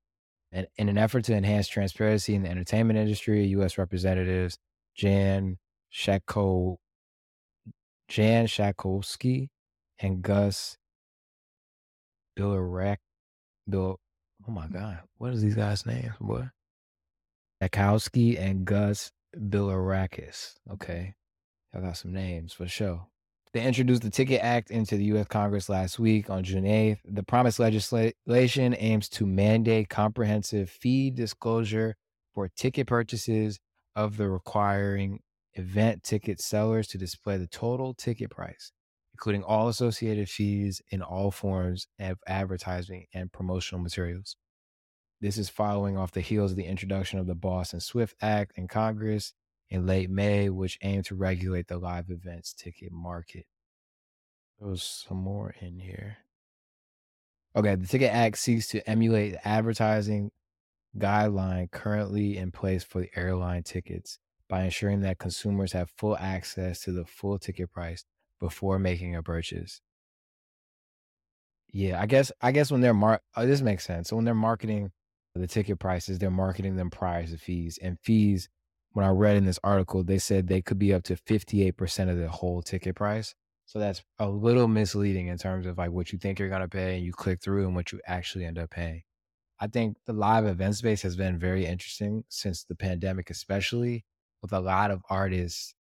and 0.52 0.68
in 0.78 0.88
an 0.88 0.98
effort 0.98 1.24
to 1.26 1.34
enhance 1.34 1.68
transparency 1.68 2.36
in 2.36 2.44
the 2.44 2.50
entertainment 2.50 3.00
industry, 3.00 3.48
U.S. 3.48 3.78
Representatives 3.80 4.58
Jan 4.96 5.58
Shako, 5.90 6.78
Jan 8.08 8.46
Schakowsky 8.46 9.48
and 9.98 10.22
Gus 10.22 10.78
Bilarek, 12.38 12.98
Bill. 13.68 14.00
Oh 14.48 14.52
my 14.52 14.68
God, 14.68 15.00
what 15.18 15.34
is 15.34 15.42
these 15.42 15.56
guys' 15.56 15.86
names, 15.86 16.14
boy? 16.22 16.48
Schakowsky 17.62 18.40
and 18.40 18.66
Gus 18.66 19.12
Bilirakis. 19.36 20.56
Okay, 20.72 21.16
I 21.74 21.80
got 21.80 21.98
some 21.98 22.14
names 22.14 22.54
for 22.54 22.68
sure. 22.68 23.08
They 23.52 23.66
introduced 23.66 24.04
the 24.04 24.12
Ticket 24.12 24.42
Act 24.44 24.70
into 24.70 24.96
the 24.96 25.06
U.S. 25.06 25.26
Congress 25.28 25.70
last 25.70 25.98
week 25.98 26.30
on 26.30 26.44
June 26.44 26.66
8th. 26.66 27.00
The 27.04 27.24
promised 27.24 27.60
legislation 27.60 28.76
aims 28.78 29.10
to 29.10 29.26
mandate 29.26 29.90
comprehensive 29.90 30.70
fee 30.70 31.10
disclosure 31.10 31.96
for 32.36 32.48
ticket 32.48 32.86
purchases 32.86 33.60
of 33.96 34.18
the 34.18 34.30
requiring 34.30 35.22
event 35.54 36.04
ticket 36.04 36.40
sellers 36.40 36.88
to 36.90 37.00
display 37.00 37.38
the 37.38 37.48
total 37.48 37.96
ticket 37.96 38.30
price, 38.30 38.72
including 39.16 39.42
all 39.42 39.68
associated 39.68 40.30
fees 40.30 40.80
in 40.92 41.02
all 41.02 41.32
forms 41.32 41.88
of 42.00 42.20
advertising 42.28 43.08
and 43.16 43.32
promotional 43.32 43.82
materials. 43.82 44.36
This 45.22 45.40
is 45.40 45.50
following 45.50 45.98
off 45.98 46.12
the 46.12 46.22
heels 46.22 46.52
of 46.52 46.58
the 46.58 46.66
introduction 46.66 47.18
of 47.18 47.26
the 47.26 47.34
BOSS 47.34 47.74
and 47.74 47.82
SWIFT 47.82 48.14
Act 48.22 48.52
in 48.56 48.68
Congress 48.68 49.34
in 49.70 49.86
late 49.86 50.10
May, 50.10 50.50
which 50.50 50.80
aimed 50.82 51.06
to 51.06 51.16
regulate 51.16 51.68
the 51.68 51.78
live 51.78 52.10
events 52.10 52.54
ticket 52.54 52.92
market. 52.92 53.46
There 54.60 54.70
was 54.70 54.84
some 54.84 55.18
more 55.18 55.54
in 55.62 55.80
here. 55.80 56.18
Okay, 57.56 57.76
the 57.76 57.88
Ticket 57.88 58.14
Act 58.14 58.38
seeks 58.38 58.68
to 58.70 58.88
emulate 58.90 59.34
the 59.34 59.48
advertising 59.48 60.32
guideline 60.98 61.70
currently 61.72 62.38
in 62.38 62.52
place 62.52 62.84
for 62.84 63.02
the 63.02 63.10
airline 63.16 63.64
tickets 63.64 64.20
by 64.48 64.64
ensuring 64.64 65.02
that 65.02 65.20
consumers 65.20 65.74
have 65.74 65.92
full 65.98 66.18
access 66.18 66.82
to 66.82 66.92
the 66.92 67.06
full 67.06 67.40
ticket 67.40 67.72
price 67.72 68.06
before 68.40 68.80
making 68.80 69.16
a 69.16 69.24
purchase. 69.24 69.82
Yeah, 71.72 72.02
I 72.02 72.08
guess 72.08 72.32
I 72.42 72.52
guess 72.52 72.72
when 72.72 72.82
they're 72.82 72.94
mar 72.94 73.22
oh, 73.36 73.46
this 73.46 73.62
makes 73.62 73.86
sense. 73.86 74.10
So 74.10 74.16
when 74.16 74.26
they're 74.26 74.34
marketing 74.34 74.92
the 75.36 75.48
ticket 75.48 75.80
prices, 75.80 76.20
they're 76.20 76.30
marketing 76.30 76.76
them 76.76 76.90
prior 76.90 77.26
to 77.26 77.38
fees. 77.38 77.80
And 77.82 78.00
fees, 78.02 78.50
when 78.94 79.06
I 79.06 79.10
read 79.10 79.38
in 79.38 79.46
this 79.46 79.60
article, 79.64 80.04
they 80.04 80.18
said 80.18 80.48
they 80.48 80.62
could 80.62 80.80
be 80.80 80.94
up 80.94 81.04
to 81.04 81.16
58% 81.16 82.10
of 82.10 82.18
the 82.18 82.30
whole 82.30 82.62
ticket 82.62 82.96
price. 82.96 83.36
So 83.66 83.78
that's 83.78 84.04
a 84.18 84.28
little 84.28 84.68
misleading 84.68 85.28
in 85.28 85.38
terms 85.38 85.68
of 85.68 85.78
like 85.78 85.92
what 85.92 86.12
you 86.12 86.18
think 86.18 86.40
you're 86.40 86.50
gonna 86.50 86.68
pay 86.68 86.96
and 86.96 87.06
you 87.06 87.14
click 87.14 87.42
through 87.42 87.68
and 87.68 87.76
what 87.76 87.92
you 87.92 88.02
actually 88.08 88.46
end 88.46 88.58
up 88.58 88.72
paying. 88.72 89.04
I 89.60 89.68
think 89.68 89.98
the 90.06 90.14
live 90.14 90.46
event 90.46 90.76
space 90.76 91.02
has 91.04 91.16
been 91.16 91.38
very 91.38 91.66
interesting 91.66 92.24
since 92.30 92.64
the 92.64 92.76
pandemic, 92.76 93.30
especially 93.30 94.06
with 94.42 94.54
a 94.54 94.60
lot 94.60 94.90
of 94.90 95.02
artists, 95.10 95.76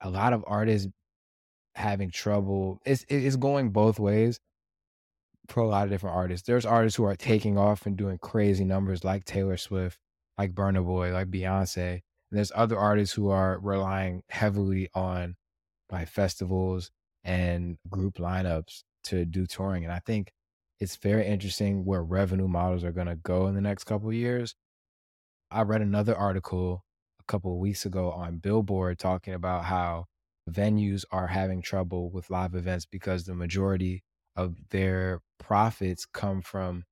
a 0.00 0.10
lot 0.10 0.32
of 0.32 0.44
artists 0.46 0.88
having 1.74 2.10
trouble. 2.10 2.80
It's 2.84 3.04
it's 3.08 3.36
going 3.36 3.70
both 3.70 3.98
ways 3.98 4.38
for 5.48 5.60
a 5.60 5.66
lot 5.66 5.84
of 5.84 5.90
different 5.90 6.14
artists. 6.14 6.46
There's 6.46 6.66
artists 6.66 6.96
who 6.96 7.04
are 7.04 7.16
taking 7.16 7.58
off 7.58 7.86
and 7.86 7.96
doing 7.96 8.18
crazy 8.18 8.64
numbers 8.64 9.02
like 9.02 9.24
Taylor 9.24 9.56
Swift, 9.56 9.98
like 10.42 10.54
Burna 10.54 10.84
Boy, 10.84 11.12
like 11.12 11.30
Beyonce. 11.30 11.92
And 11.92 12.02
there's 12.32 12.50
other 12.54 12.76
artists 12.76 13.14
who 13.14 13.28
are 13.30 13.60
relying 13.60 14.22
heavily 14.28 14.88
on 14.92 15.36
like 15.90 16.08
festivals 16.08 16.90
and 17.22 17.78
group 17.88 18.16
lineups 18.16 18.82
to 19.04 19.24
do 19.24 19.46
touring. 19.46 19.84
And 19.84 19.92
I 19.92 20.00
think 20.00 20.32
it's 20.80 20.96
very 20.96 21.24
interesting 21.24 21.84
where 21.84 22.02
revenue 22.02 22.48
models 22.48 22.82
are 22.82 22.90
going 22.90 23.06
to 23.06 23.14
go 23.14 23.46
in 23.46 23.54
the 23.54 23.60
next 23.60 23.84
couple 23.84 24.12
years. 24.12 24.56
I 25.48 25.62
read 25.62 25.80
another 25.80 26.16
article 26.16 26.82
a 27.20 27.24
couple 27.28 27.52
of 27.52 27.58
weeks 27.58 27.86
ago 27.86 28.10
on 28.10 28.38
Billboard 28.38 28.98
talking 28.98 29.34
about 29.34 29.66
how 29.66 30.06
venues 30.50 31.04
are 31.12 31.28
having 31.28 31.62
trouble 31.62 32.10
with 32.10 32.30
live 32.30 32.56
events 32.56 32.84
because 32.84 33.26
the 33.26 33.34
majority 33.34 34.02
of 34.34 34.56
their 34.70 35.20
profits 35.38 36.04
come 36.04 36.42
from 36.42 36.82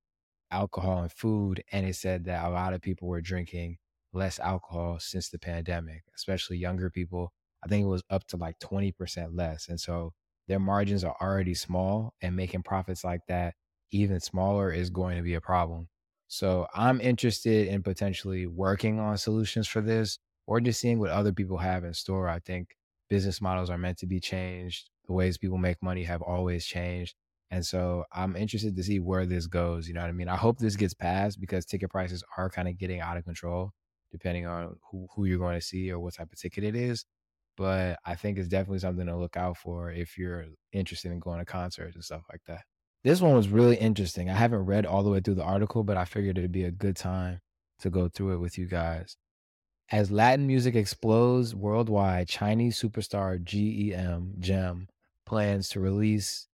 alcohol 0.51 1.03
and 1.03 1.13
food. 1.13 1.63
And 1.73 1.87
it 1.87 1.97
said 1.97 2.25
that 2.25 2.45
a 2.45 2.51
lot 2.51 2.75
of 2.75 2.83
people 2.83 3.09
were 3.09 3.21
drinking 3.21 3.79
less 4.13 4.39
alcohol 4.39 4.99
since 4.99 5.29
the 5.29 5.39
pandemic, 5.39 6.03
especially 6.15 6.59
younger 6.59 6.91
people. 6.91 7.33
I 7.65 7.69
think 7.69 7.85
it 7.85 7.89
was 7.89 8.03
up 8.11 8.27
to 8.29 8.37
like 8.37 8.59
20% 8.59 9.31
less. 9.35 9.69
And 9.69 9.81
so 9.81 10.13
their 10.49 10.59
margins 10.59 11.05
are 11.05 11.17
already 11.21 11.55
small 11.55 12.15
and 12.21 12.35
making 12.35 12.63
profits 12.63 13.05
like 13.05 13.21
that 13.29 13.55
even 13.93 14.21
smaller 14.21 14.71
is 14.73 14.91
going 14.91 15.17
to 15.17 15.23
be 15.23 15.35
a 15.35 15.41
problem. 15.41 15.89
So 16.29 16.67
I'm 16.75 17.01
interested 17.01 17.69
in 17.69 17.83
potentially 17.83 18.47
working 18.47 19.01
on 19.01 19.19
solutions 19.19 19.67
for 19.67 19.81
this 19.81 20.19
or 20.47 20.61
just 20.61 20.81
seeing 20.81 20.99
what 20.99 21.11
other 21.11 21.33
people 21.33 21.59
have 21.59 21.85
in 21.85 21.93
store. 21.95 22.29
I 22.29 22.39
think 22.39 22.77
business 23.09 23.41
models 23.41 23.71
are 23.71 23.79
meant 23.79 23.99
to 23.99 24.07
be 24.07 24.21
changed. 24.21 24.91
The 25.07 25.13
ways 25.13 25.39
people 25.39 25.59
make 25.59 25.83
money 25.83 26.05
have 26.05 26.23
always 26.23 26.65
changed. 26.65 27.17
And 27.51 27.67
so 27.67 28.05
I'm 28.13 28.37
interested 28.37 28.77
to 28.77 28.83
see 28.83 29.01
where 29.01 29.27
this 29.27 29.47
goes. 29.47 29.89
You 29.89 29.95
know 29.95 30.03
what 30.03 30.09
I 30.09 30.13
mean? 30.13 30.29
I 30.29 30.37
hope 30.37 30.59
this 30.59 30.77
gets 30.77 30.95
passed 30.95 31.41
because 31.41 31.67
ticket 31.67 31.91
prices 31.91 32.23
are 32.37 32.49
kind 32.49 32.69
of 32.69 32.79
getting 32.79 33.01
out 33.01 33.17
of 33.17 33.25
control 33.25 33.73
depending 34.13 34.47
on 34.47 34.77
who, 34.91 35.07
who 35.15 35.25
you're 35.25 35.39
going 35.39 35.59
to 35.59 35.65
see 35.65 35.91
or 35.91 35.99
what 36.01 36.15
type 36.15 36.33
of 36.33 36.39
ticket 36.39 36.65
it 36.65 36.75
is. 36.75 37.05
But 37.57 37.99
I 38.05 38.15
think 38.15 38.39
it's 38.39 38.49
definitely 38.49 38.79
something 38.79 39.07
to 39.07 39.17
look 39.17 39.37
out 39.37 39.57
for 39.57 39.91
if 39.91 40.17
you're 40.17 40.47
interested 40.73 41.13
in 41.13 41.21
going 41.21 41.39
to 41.39 41.45
concerts 41.45 41.95
and 41.95 42.05
stuff 42.05 42.23
like 42.31 42.41
that. 42.47 42.63
This 43.03 43.21
one 43.21 43.35
was 43.35 43.49
really 43.49 43.77
interesting. 43.77 44.29
I 44.29 44.35
haven't 44.35 44.67
read 44.67 44.87
all 44.87 45.03
the 45.03 45.11
way 45.11 45.21
through 45.21 45.37
the 45.37 45.45
article, 45.45 45.85
but 45.85 45.97
I 45.97 46.05
figured 46.05 46.39
it'd 46.39 46.53
be 46.53 46.65
a 46.65 46.71
good 46.71 46.97
time 46.97 47.41
to 47.81 47.91
go 47.91 48.09
through 48.09 48.35
it 48.35 48.39
with 48.39 48.59
you 48.59 48.67
guys. 48.67 49.17
As 49.91 50.11
Latin 50.11 50.47
music 50.47 50.75
explodes 50.75 51.55
worldwide, 51.55 52.29
Chinese 52.29 52.81
superstar 52.81 53.43
GEM 53.43 54.35
Gem 54.39 54.89
plans 55.27 55.69
to 55.71 55.81
release 55.81 56.47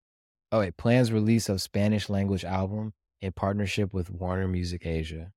oh 0.53 0.61
it 0.61 0.77
plans 0.77 1.13
release 1.13 1.49
of 1.49 1.61
Spanish 1.61 2.09
language 2.09 2.45
album 2.45 2.93
in 3.21 3.33
partnership 3.33 3.93
with 3.93 4.11
Warner 4.11 4.49
Music 4.49 4.87
Asia. 4.87 5.33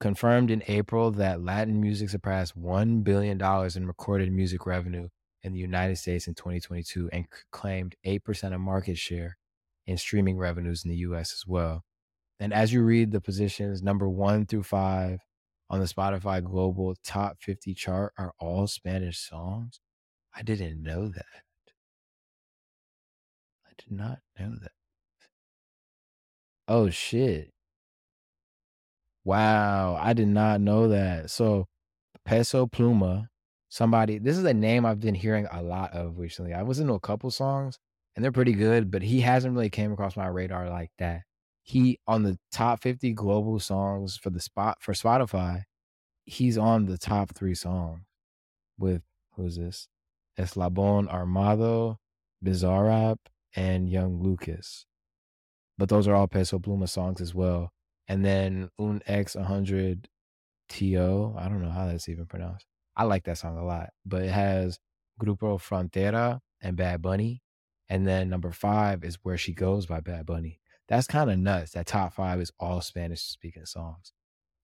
Confirmed 0.00 0.50
in 0.50 0.62
April 0.68 1.10
that 1.12 1.42
Latin 1.42 1.80
music 1.80 2.10
surpassed 2.10 2.60
$1 2.60 3.02
billion 3.02 3.40
in 3.76 3.86
recorded 3.86 4.32
music 4.32 4.64
revenue 4.64 5.08
in 5.42 5.52
the 5.52 5.58
United 5.58 5.96
States 5.96 6.26
in 6.28 6.34
2022 6.34 7.08
and 7.12 7.26
claimed 7.50 7.96
8% 8.06 8.54
of 8.54 8.60
market 8.60 8.98
share 8.98 9.38
in 9.86 9.96
streaming 9.96 10.36
revenues 10.36 10.84
in 10.84 10.90
the 10.90 10.98
US 10.98 11.32
as 11.32 11.44
well. 11.46 11.84
And 12.38 12.52
as 12.52 12.72
you 12.72 12.82
read 12.82 13.10
the 13.10 13.20
positions, 13.20 13.82
number 13.82 14.08
one 14.08 14.46
through 14.46 14.62
five 14.62 15.20
on 15.70 15.80
the 15.80 15.86
Spotify 15.86 16.42
Global 16.44 16.94
Top 17.02 17.38
50 17.40 17.74
chart 17.74 18.12
are 18.18 18.32
all 18.38 18.66
Spanish 18.66 19.18
songs. 19.18 19.80
I 20.34 20.42
didn't 20.42 20.82
know 20.82 21.08
that. 21.08 21.47
Did 23.88 23.96
not 23.96 24.18
know 24.38 24.54
that. 24.60 24.72
Oh 26.66 26.90
shit. 26.90 27.50
Wow, 29.24 29.98
I 30.00 30.12
did 30.12 30.28
not 30.28 30.60
know 30.60 30.88
that. 30.88 31.30
So 31.30 31.66
Peso 32.24 32.66
Pluma 32.66 33.28
somebody. 33.68 34.18
This 34.18 34.36
is 34.36 34.44
a 34.44 34.54
name 34.54 34.84
I've 34.84 35.00
been 35.00 35.14
hearing 35.14 35.46
a 35.50 35.62
lot 35.62 35.92
of 35.92 36.18
recently. 36.18 36.54
I 36.54 36.62
was 36.62 36.80
into 36.80 36.94
a 36.94 37.00
couple 37.00 37.30
songs 37.30 37.78
and 38.14 38.24
they're 38.24 38.32
pretty 38.32 38.52
good, 38.52 38.90
but 38.90 39.02
he 39.02 39.20
hasn't 39.20 39.54
really 39.54 39.70
came 39.70 39.92
across 39.92 40.16
my 40.16 40.26
radar 40.26 40.68
like 40.68 40.90
that. 40.98 41.22
He 41.62 41.98
on 42.06 42.22
the 42.22 42.38
top 42.50 42.82
50 42.82 43.12
global 43.12 43.60
songs 43.60 44.16
for 44.16 44.30
the 44.30 44.40
spot 44.40 44.78
for 44.80 44.92
Spotify, 44.94 45.64
he's 46.24 46.56
on 46.58 46.86
the 46.86 46.98
top 46.98 47.34
three 47.34 47.54
songs 47.54 48.00
with 48.78 49.02
who's 49.36 49.56
this? 49.56 49.88
Eslabon 50.38 51.12
Armado, 51.12 51.96
Bizarrap, 52.44 53.16
and 53.54 53.88
Young 53.88 54.22
Lucas. 54.22 54.86
But 55.76 55.88
those 55.88 56.08
are 56.08 56.14
all 56.14 56.26
Peso 56.26 56.58
Pluma 56.58 56.88
songs 56.88 57.20
as 57.20 57.34
well. 57.34 57.72
And 58.08 58.24
then 58.24 58.70
Un 58.78 59.00
X 59.06 59.34
100 59.34 60.08
TO, 60.68 61.34
I 61.36 61.48
don't 61.48 61.62
know 61.62 61.70
how 61.70 61.86
that's 61.86 62.08
even 62.08 62.26
pronounced. 62.26 62.66
I 62.96 63.04
like 63.04 63.24
that 63.24 63.38
song 63.38 63.56
a 63.56 63.64
lot, 63.64 63.90
but 64.04 64.22
it 64.22 64.30
has 64.30 64.78
Grupo 65.20 65.58
Frontera 65.58 66.40
and 66.60 66.76
Bad 66.76 67.00
Bunny. 67.02 67.42
And 67.88 68.06
then 68.06 68.28
number 68.28 68.50
five 68.50 69.04
is 69.04 69.18
Where 69.22 69.38
She 69.38 69.54
Goes 69.54 69.86
by 69.86 70.00
Bad 70.00 70.26
Bunny. 70.26 70.60
That's 70.88 71.06
kind 71.06 71.30
of 71.30 71.38
nuts. 71.38 71.72
That 71.72 71.86
top 71.86 72.14
five 72.14 72.40
is 72.40 72.50
all 72.58 72.80
Spanish 72.80 73.22
speaking 73.22 73.66
songs. 73.66 74.12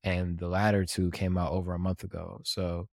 And 0.03 0.39
the 0.39 0.49
latter 0.49 0.85
two 0.85 1.11
came 1.11 1.39
out 1.39 1.53
over 1.53 1.73
a 1.75 1.79
month 1.79 2.03
ago. 2.03 2.41
So 2.45 2.89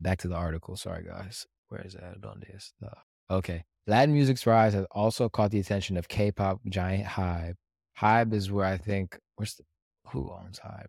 back 0.00 0.18
to 0.18 0.28
the 0.28 0.36
article. 0.36 0.76
Sorry, 0.76 1.04
guys. 1.04 1.46
Where 1.68 1.82
is 1.82 1.94
that? 1.94 2.20
Donde 2.20 2.46
está? 2.54 2.94
Okay. 3.30 3.64
Latin 3.86 4.12
music's 4.12 4.46
rise 4.46 4.74
has 4.74 4.86
also 4.90 5.28
caught 5.28 5.52
the 5.52 5.60
attention 5.60 5.96
of 5.96 6.08
K-pop 6.08 6.60
giant 6.68 7.06
Hybe. 7.06 7.54
Hybe 7.98 8.32
is 8.32 8.50
where 8.50 8.66
I 8.66 8.76
think, 8.76 9.18
where's 9.36 9.54
the, 9.54 9.64
who 10.10 10.30
owns 10.32 10.58
Hybe? 10.58 10.86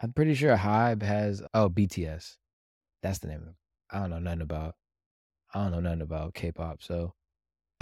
I'm 0.00 0.12
pretty 0.12 0.34
sure 0.34 0.56
Hybe 0.56 1.02
has 1.02 1.42
oh 1.54 1.68
BTS. 1.68 2.36
That's 3.02 3.18
the 3.18 3.28
name 3.28 3.42
of 3.42 3.48
it. 3.48 3.54
I 3.90 4.00
don't 4.00 4.10
know 4.10 4.18
nothing 4.18 4.42
about 4.42 4.74
I 5.54 5.62
don't 5.62 5.72
know 5.72 5.80
nothing 5.80 6.02
about 6.02 6.34
K-pop. 6.34 6.82
So 6.82 7.14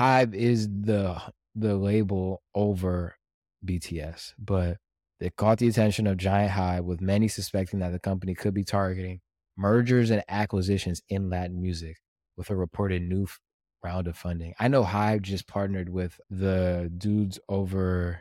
Hybe 0.00 0.34
is 0.34 0.68
the 0.68 1.20
the 1.54 1.74
label 1.74 2.42
over 2.54 3.16
BTS, 3.64 4.32
but 4.38 4.78
it 5.20 5.36
caught 5.36 5.58
the 5.58 5.68
attention 5.68 6.06
of 6.06 6.16
Giant 6.16 6.52
Hybe, 6.52 6.84
with 6.84 7.00
many 7.00 7.28
suspecting 7.28 7.80
that 7.80 7.92
the 7.92 7.98
company 7.98 8.34
could 8.34 8.54
be 8.54 8.64
targeting 8.64 9.20
mergers 9.56 10.10
and 10.10 10.22
acquisitions 10.28 11.02
in 11.08 11.30
Latin 11.30 11.60
music 11.60 11.96
with 12.36 12.50
a 12.50 12.56
reported 12.56 13.02
new 13.02 13.24
f- 13.24 13.40
round 13.82 14.06
of 14.06 14.16
funding. 14.16 14.54
I 14.58 14.68
know 14.68 14.84
Hybe 14.84 15.22
just 15.22 15.46
partnered 15.46 15.88
with 15.88 16.20
the 16.30 16.90
dudes 16.96 17.38
over 17.48 18.20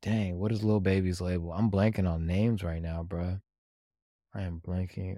Dang, 0.00 0.38
what 0.38 0.52
is 0.52 0.62
Lil 0.62 0.80
Baby's 0.80 1.20
label? 1.20 1.52
I'm 1.52 1.70
blanking 1.70 2.08
on 2.08 2.26
names 2.26 2.62
right 2.62 2.80
now, 2.80 3.02
bro. 3.02 3.40
I 4.32 4.42
am 4.42 4.60
blanking. 4.64 5.16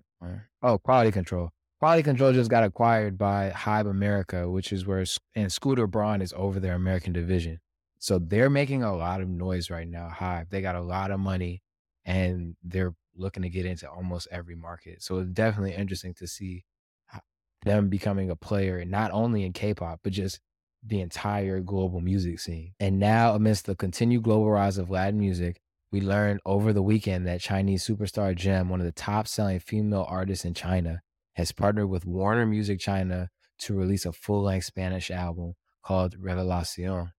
Oh, 0.63 0.79
Quality 0.79 1.11
Control. 1.11 1.51
Quality 1.79 2.03
Control 2.03 2.33
just 2.33 2.51
got 2.51 2.65
acquired 2.65 3.19
by 3.19 3.53
Hybe 3.55 3.91
America, 3.91 4.49
which 4.49 4.73
is 4.73 4.87
where 4.87 5.05
and 5.35 5.53
Scooter 5.53 5.87
Braun 5.87 6.23
is 6.23 6.33
over 6.37 6.61
their 6.61 6.75
American 6.75 7.13
division. 7.13 7.61
So 7.99 8.19
they're 8.19 8.49
making 8.49 8.83
a 8.83 8.97
lot 8.97 9.21
of 9.21 9.29
noise 9.29 9.69
right 9.69 9.89
now. 9.89 10.11
Hybe, 10.15 10.49
they 10.49 10.63
got 10.63 10.77
a 10.77 10.81
lot 10.81 11.11
of 11.11 11.21
money 11.21 11.63
and 12.07 12.57
they're 12.63 12.95
looking 13.15 13.43
to 13.43 13.51
get 13.51 13.67
into 13.67 13.91
almost 13.91 14.29
every 14.31 14.55
market. 14.55 15.03
So 15.03 15.19
it's 15.19 15.31
definitely 15.31 15.75
interesting 15.75 16.15
to 16.15 16.27
see 16.27 16.65
them 17.65 17.89
becoming 17.89 18.31
a 18.31 18.37
player 18.37 18.85
not 18.85 19.11
only 19.13 19.45
in 19.45 19.53
K-pop 19.53 20.01
but 20.03 20.13
just 20.13 20.41
the 20.85 21.01
entire 21.01 21.61
global 21.61 22.01
music 22.01 22.41
scene. 22.41 22.73
And 22.81 22.99
now, 22.99 23.35
amidst 23.35 23.67
the 23.67 23.77
continued 23.77 24.23
global 24.23 24.51
rise 24.51 24.79
of 24.79 24.91
Latin 24.91 25.19
music, 25.19 25.61
we 25.93 26.01
learned 26.01 26.41
over 26.47 26.73
the 26.73 26.83
weekend 26.83 27.27
that 27.27 27.41
Chinese 27.41 27.87
superstar 27.87 28.35
Gem, 28.35 28.69
one 28.69 28.81
of 28.81 28.87
the 28.87 28.93
top 28.93 29.27
selling 29.27 29.59
female 29.59 30.07
artists 30.09 30.45
in 30.45 30.55
China, 30.55 31.03
has 31.35 31.53
partnered 31.53 31.89
with 31.89 32.07
Warner 32.07 32.47
Music 32.47 32.81
China 32.81 33.29
to 33.59 33.75
release 33.75 34.07
a 34.07 34.13
full 34.13 34.43
length 34.43 34.67
Spanish 34.67 35.11
album 35.11 35.55
called 35.83 36.17
Revelacion. 36.19 37.11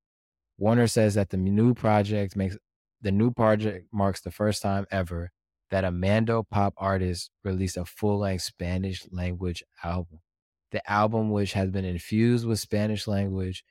Warner 0.58 0.88
says 0.88 1.16
that 1.16 1.30
the 1.30 1.38
new 1.38 1.74
project 1.74 2.36
makes 2.36 2.58
the 3.02 3.12
new 3.12 3.32
project 3.32 3.88
marks 3.92 4.22
the 4.22 4.32
first 4.32 4.62
time 4.62 4.86
ever 4.92 5.32
that 5.72 5.84
a 5.84 5.92
Mando 5.92 6.44
pop 6.44 6.74
artist 6.78 7.32
released 7.44 7.78
a 7.78 7.86
full 7.86 8.20
length 8.20 8.44
Spanish 8.44 9.06
language 9.12 9.64
album. 9.84 10.20
The 10.72 10.90
album, 10.90 11.32
which 11.32 11.54
has 11.54 11.70
been 11.70 11.86
infused 11.86 12.46
with 12.46 12.60
Spanish 12.60 13.08
language 13.08 13.64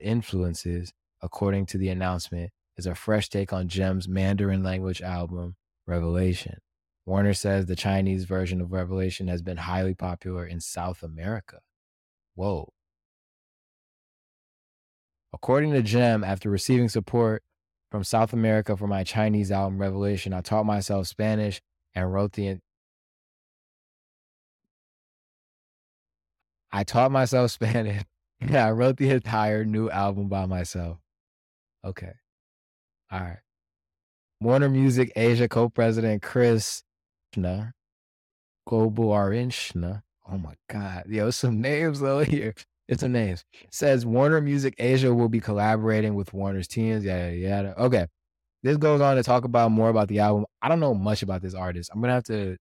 influences, 0.00 0.92
according 1.20 1.66
to 1.66 1.78
the 1.78 1.88
announcement, 1.88 2.50
is 2.76 2.86
a 2.86 2.94
fresh 2.94 3.28
take 3.28 3.52
on 3.52 3.68
Gem's 3.68 4.08
Mandarin 4.08 4.62
language 4.62 5.02
album, 5.02 5.56
Revelation. 5.86 6.58
Warner 7.04 7.34
says 7.34 7.66
the 7.66 7.76
Chinese 7.76 8.24
version 8.24 8.60
of 8.60 8.72
Revelation 8.72 9.28
has 9.28 9.42
been 9.42 9.58
highly 9.58 9.94
popular 9.94 10.46
in 10.46 10.60
South 10.60 11.02
America. 11.02 11.58
Whoa. 12.34 12.72
According 15.32 15.72
to 15.72 15.82
Gem, 15.82 16.22
after 16.22 16.48
receiving 16.48 16.88
support 16.88 17.42
from 17.90 18.04
South 18.04 18.32
America 18.32 18.76
for 18.76 18.86
my 18.86 19.02
Chinese 19.02 19.50
album 19.50 19.78
Revelation, 19.78 20.32
I 20.32 20.40
taught 20.40 20.64
myself 20.64 21.08
Spanish 21.08 21.60
and 21.94 22.12
wrote 22.12 22.32
the. 22.32 22.58
I 26.72 26.84
taught 26.84 27.10
myself 27.12 27.50
Spanish. 27.52 28.02
Yeah, 28.40 28.66
I 28.66 28.72
wrote 28.72 28.96
the 28.96 29.10
entire 29.10 29.64
new 29.64 29.88
album 29.90 30.28
by 30.28 30.46
myself. 30.46 30.98
Okay. 31.84 32.12
All 33.10 33.20
right. 33.20 33.38
Warner 34.40 34.68
Music 34.68 35.12
Asia 35.14 35.48
co-president 35.48 36.22
Chris 36.22 36.82
Schna, 37.34 37.72
Gobuarinshna. 38.68 40.02
Oh 40.28 40.38
my 40.38 40.54
God. 40.68 41.04
Yo, 41.08 41.30
some 41.30 41.60
names 41.60 42.00
though 42.00 42.20
here. 42.20 42.54
It's 42.88 43.00
some 43.00 43.12
names. 43.12 43.44
says 43.70 44.04
Warner 44.04 44.40
Music 44.40 44.74
Asia 44.78 45.14
will 45.14 45.28
be 45.28 45.40
collaborating 45.40 46.14
with 46.14 46.32
Warner's 46.34 46.66
teams. 46.66 47.04
Yeah, 47.04 47.30
yeah. 47.30 47.74
Okay. 47.78 48.06
This 48.64 48.76
goes 48.76 49.00
on 49.00 49.16
to 49.16 49.22
talk 49.22 49.44
about 49.44 49.70
more 49.70 49.88
about 49.88 50.08
the 50.08 50.20
album. 50.20 50.46
I 50.60 50.68
don't 50.68 50.80
know 50.80 50.94
much 50.94 51.22
about 51.22 51.42
this 51.42 51.54
artist. 51.54 51.90
I'm 51.92 52.00
gonna 52.00 52.14
have 52.14 52.24
to 52.24 52.56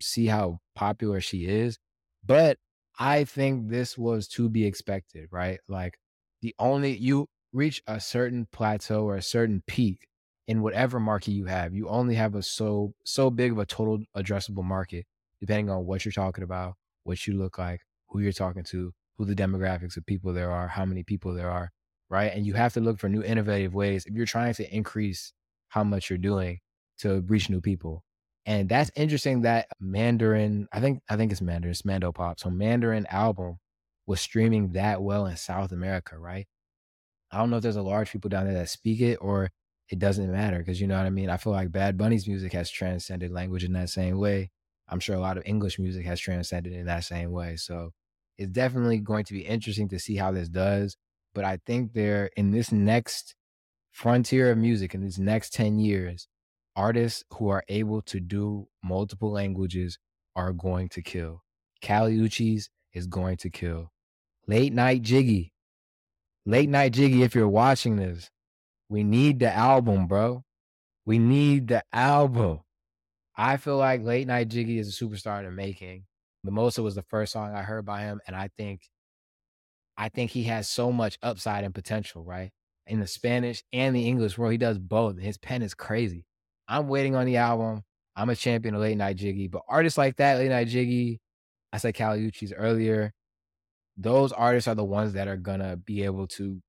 see 0.00 0.26
how 0.26 0.58
popular 0.74 1.20
she 1.20 1.46
is. 1.46 1.78
But 2.24 2.58
I 2.98 3.24
think 3.24 3.68
this 3.68 3.96
was 3.96 4.28
to 4.28 4.48
be 4.48 4.64
expected, 4.66 5.28
right? 5.30 5.60
Like 5.68 5.98
the 6.42 6.54
only 6.58 6.96
you 6.96 7.28
reach 7.52 7.82
a 7.86 8.00
certain 8.00 8.46
plateau 8.52 9.04
or 9.04 9.16
a 9.16 9.22
certain 9.22 9.62
peak 9.66 10.08
in 10.46 10.62
whatever 10.62 10.98
market 11.00 11.32
you 11.32 11.46
have. 11.46 11.74
You 11.74 11.88
only 11.88 12.14
have 12.16 12.34
a 12.34 12.42
so 12.42 12.94
so 13.04 13.30
big 13.30 13.52
of 13.52 13.58
a 13.58 13.66
total 13.66 14.00
addressable 14.16 14.64
market, 14.64 15.06
depending 15.40 15.70
on 15.70 15.86
what 15.86 16.04
you're 16.04 16.12
talking 16.12 16.44
about, 16.44 16.74
what 17.04 17.26
you 17.26 17.34
look 17.34 17.58
like, 17.58 17.82
who 18.08 18.20
you're 18.20 18.32
talking 18.32 18.64
to, 18.64 18.92
who 19.16 19.24
the 19.24 19.34
demographics 19.34 19.96
of 19.96 20.06
people 20.06 20.32
there 20.32 20.50
are, 20.50 20.68
how 20.68 20.84
many 20.84 21.02
people 21.04 21.34
there 21.34 21.50
are, 21.50 21.70
right? 22.10 22.32
And 22.34 22.46
you 22.46 22.54
have 22.54 22.72
to 22.74 22.80
look 22.80 22.98
for 22.98 23.08
new 23.08 23.22
innovative 23.22 23.74
ways 23.74 24.06
if 24.06 24.14
you're 24.14 24.26
trying 24.26 24.54
to 24.54 24.74
increase 24.74 25.32
how 25.68 25.84
much 25.84 26.10
you're 26.10 26.18
doing 26.18 26.60
to 26.98 27.20
reach 27.28 27.48
new 27.50 27.60
people. 27.60 28.04
And 28.48 28.66
that's 28.66 28.90
interesting 28.96 29.42
that 29.42 29.68
Mandarin, 29.78 30.68
I 30.72 30.80
think 30.80 31.02
I 31.10 31.18
think 31.18 31.32
it's 31.32 31.42
Mandarin, 31.42 31.70
it's 31.72 31.84
Mando 31.84 32.12
Pop. 32.12 32.40
So 32.40 32.48
Mandarin 32.48 33.06
album 33.10 33.58
was 34.06 34.22
streaming 34.22 34.72
that 34.72 35.02
well 35.02 35.26
in 35.26 35.36
South 35.36 35.70
America, 35.70 36.18
right? 36.18 36.46
I 37.30 37.36
don't 37.36 37.50
know 37.50 37.58
if 37.58 37.62
there's 37.62 37.76
a 37.76 37.82
large 37.82 38.10
people 38.10 38.30
down 38.30 38.46
there 38.46 38.54
that 38.54 38.70
speak 38.70 39.02
it 39.02 39.16
or 39.16 39.50
it 39.90 39.98
doesn't 39.98 40.32
matter 40.32 40.60
because 40.60 40.80
you 40.80 40.86
know 40.86 40.96
what 40.96 41.04
I 41.04 41.10
mean. 41.10 41.28
I 41.28 41.36
feel 41.36 41.52
like 41.52 41.70
Bad 41.70 41.98
Bunny's 41.98 42.26
music 42.26 42.54
has 42.54 42.70
transcended 42.70 43.30
language 43.32 43.64
in 43.64 43.74
that 43.74 43.90
same 43.90 44.18
way. 44.18 44.50
I'm 44.88 44.98
sure 45.00 45.14
a 45.14 45.20
lot 45.20 45.36
of 45.36 45.42
English 45.44 45.78
music 45.78 46.06
has 46.06 46.18
transcended 46.18 46.72
in 46.72 46.86
that 46.86 47.04
same 47.04 47.32
way. 47.32 47.56
So 47.56 47.90
it's 48.38 48.50
definitely 48.50 48.96
going 49.00 49.24
to 49.24 49.34
be 49.34 49.40
interesting 49.40 49.90
to 49.90 49.98
see 49.98 50.16
how 50.16 50.32
this 50.32 50.48
does. 50.48 50.96
But 51.34 51.44
I 51.44 51.58
think 51.66 51.92
they're 51.92 52.30
in 52.34 52.52
this 52.52 52.72
next 52.72 53.34
frontier 53.90 54.50
of 54.50 54.56
music 54.56 54.94
in 54.94 55.02
these 55.02 55.18
next 55.18 55.52
10 55.52 55.78
years, 55.78 56.28
artists 56.78 57.24
who 57.34 57.48
are 57.48 57.64
able 57.68 58.00
to 58.02 58.20
do 58.20 58.68
multiple 58.84 59.32
languages 59.32 59.98
are 60.36 60.52
going 60.52 60.88
to 60.90 61.02
kill. 61.02 61.42
Kali 61.82 62.16
Uchis 62.16 62.68
is 62.94 63.06
going 63.06 63.36
to 63.38 63.50
kill. 63.50 63.90
Late 64.46 64.72
Night 64.72 65.02
Jiggy 65.02 65.52
Late 66.46 66.70
Night 66.70 66.94
Jiggy, 66.94 67.22
if 67.22 67.34
you're 67.34 67.46
watching 67.46 67.96
this, 67.96 68.30
we 68.88 69.04
need 69.04 69.40
the 69.40 69.54
album, 69.54 70.06
bro. 70.06 70.44
We 71.04 71.18
need 71.18 71.68
the 71.68 71.82
album. 71.92 72.60
I 73.36 73.58
feel 73.58 73.76
like 73.76 74.02
Late 74.02 74.26
Night 74.26 74.48
Jiggy 74.48 74.78
is 74.78 74.88
a 74.88 75.04
superstar 75.04 75.40
in 75.40 75.44
the 75.44 75.50
making. 75.50 76.04
Mimosa 76.44 76.82
was 76.82 76.94
the 76.94 77.02
first 77.02 77.32
song 77.32 77.54
I 77.54 77.62
heard 77.62 77.84
by 77.84 78.02
him, 78.02 78.20
and 78.26 78.34
I 78.34 78.48
think 78.56 78.88
I 79.98 80.08
think 80.08 80.30
he 80.30 80.44
has 80.44 80.70
so 80.70 80.92
much 80.92 81.18
upside 81.22 81.64
and 81.64 81.74
potential, 81.74 82.24
right? 82.24 82.50
In 82.86 83.00
the 83.00 83.06
Spanish 83.06 83.62
and 83.72 83.94
the 83.94 84.08
English 84.08 84.38
world, 84.38 84.52
he 84.52 84.58
does 84.58 84.78
both. 84.78 85.18
His 85.18 85.36
pen 85.36 85.60
is 85.60 85.74
crazy. 85.74 86.24
I'm 86.68 86.88
waiting 86.88 87.16
on 87.16 87.26
the 87.26 87.38
album. 87.38 87.82
I'm 88.14 88.30
a 88.30 88.36
champion 88.36 88.74
of 88.74 88.80
Late 88.80 88.96
Night 88.96 89.16
Jiggy, 89.16 89.48
but 89.48 89.62
artists 89.68 89.96
like 89.96 90.16
that, 90.16 90.38
Late 90.38 90.50
Night 90.50 90.68
Jiggy, 90.68 91.20
I 91.72 91.78
said 91.78 91.94
Kali 91.94 92.30
Uchis 92.30 92.52
earlier, 92.56 93.12
those 93.96 94.32
artists 94.32 94.68
are 94.68 94.74
the 94.74 94.84
ones 94.84 95.14
that 95.14 95.28
are 95.28 95.36
gonna 95.36 95.76
be 95.76 96.02
able 96.02 96.26
to 96.28 96.60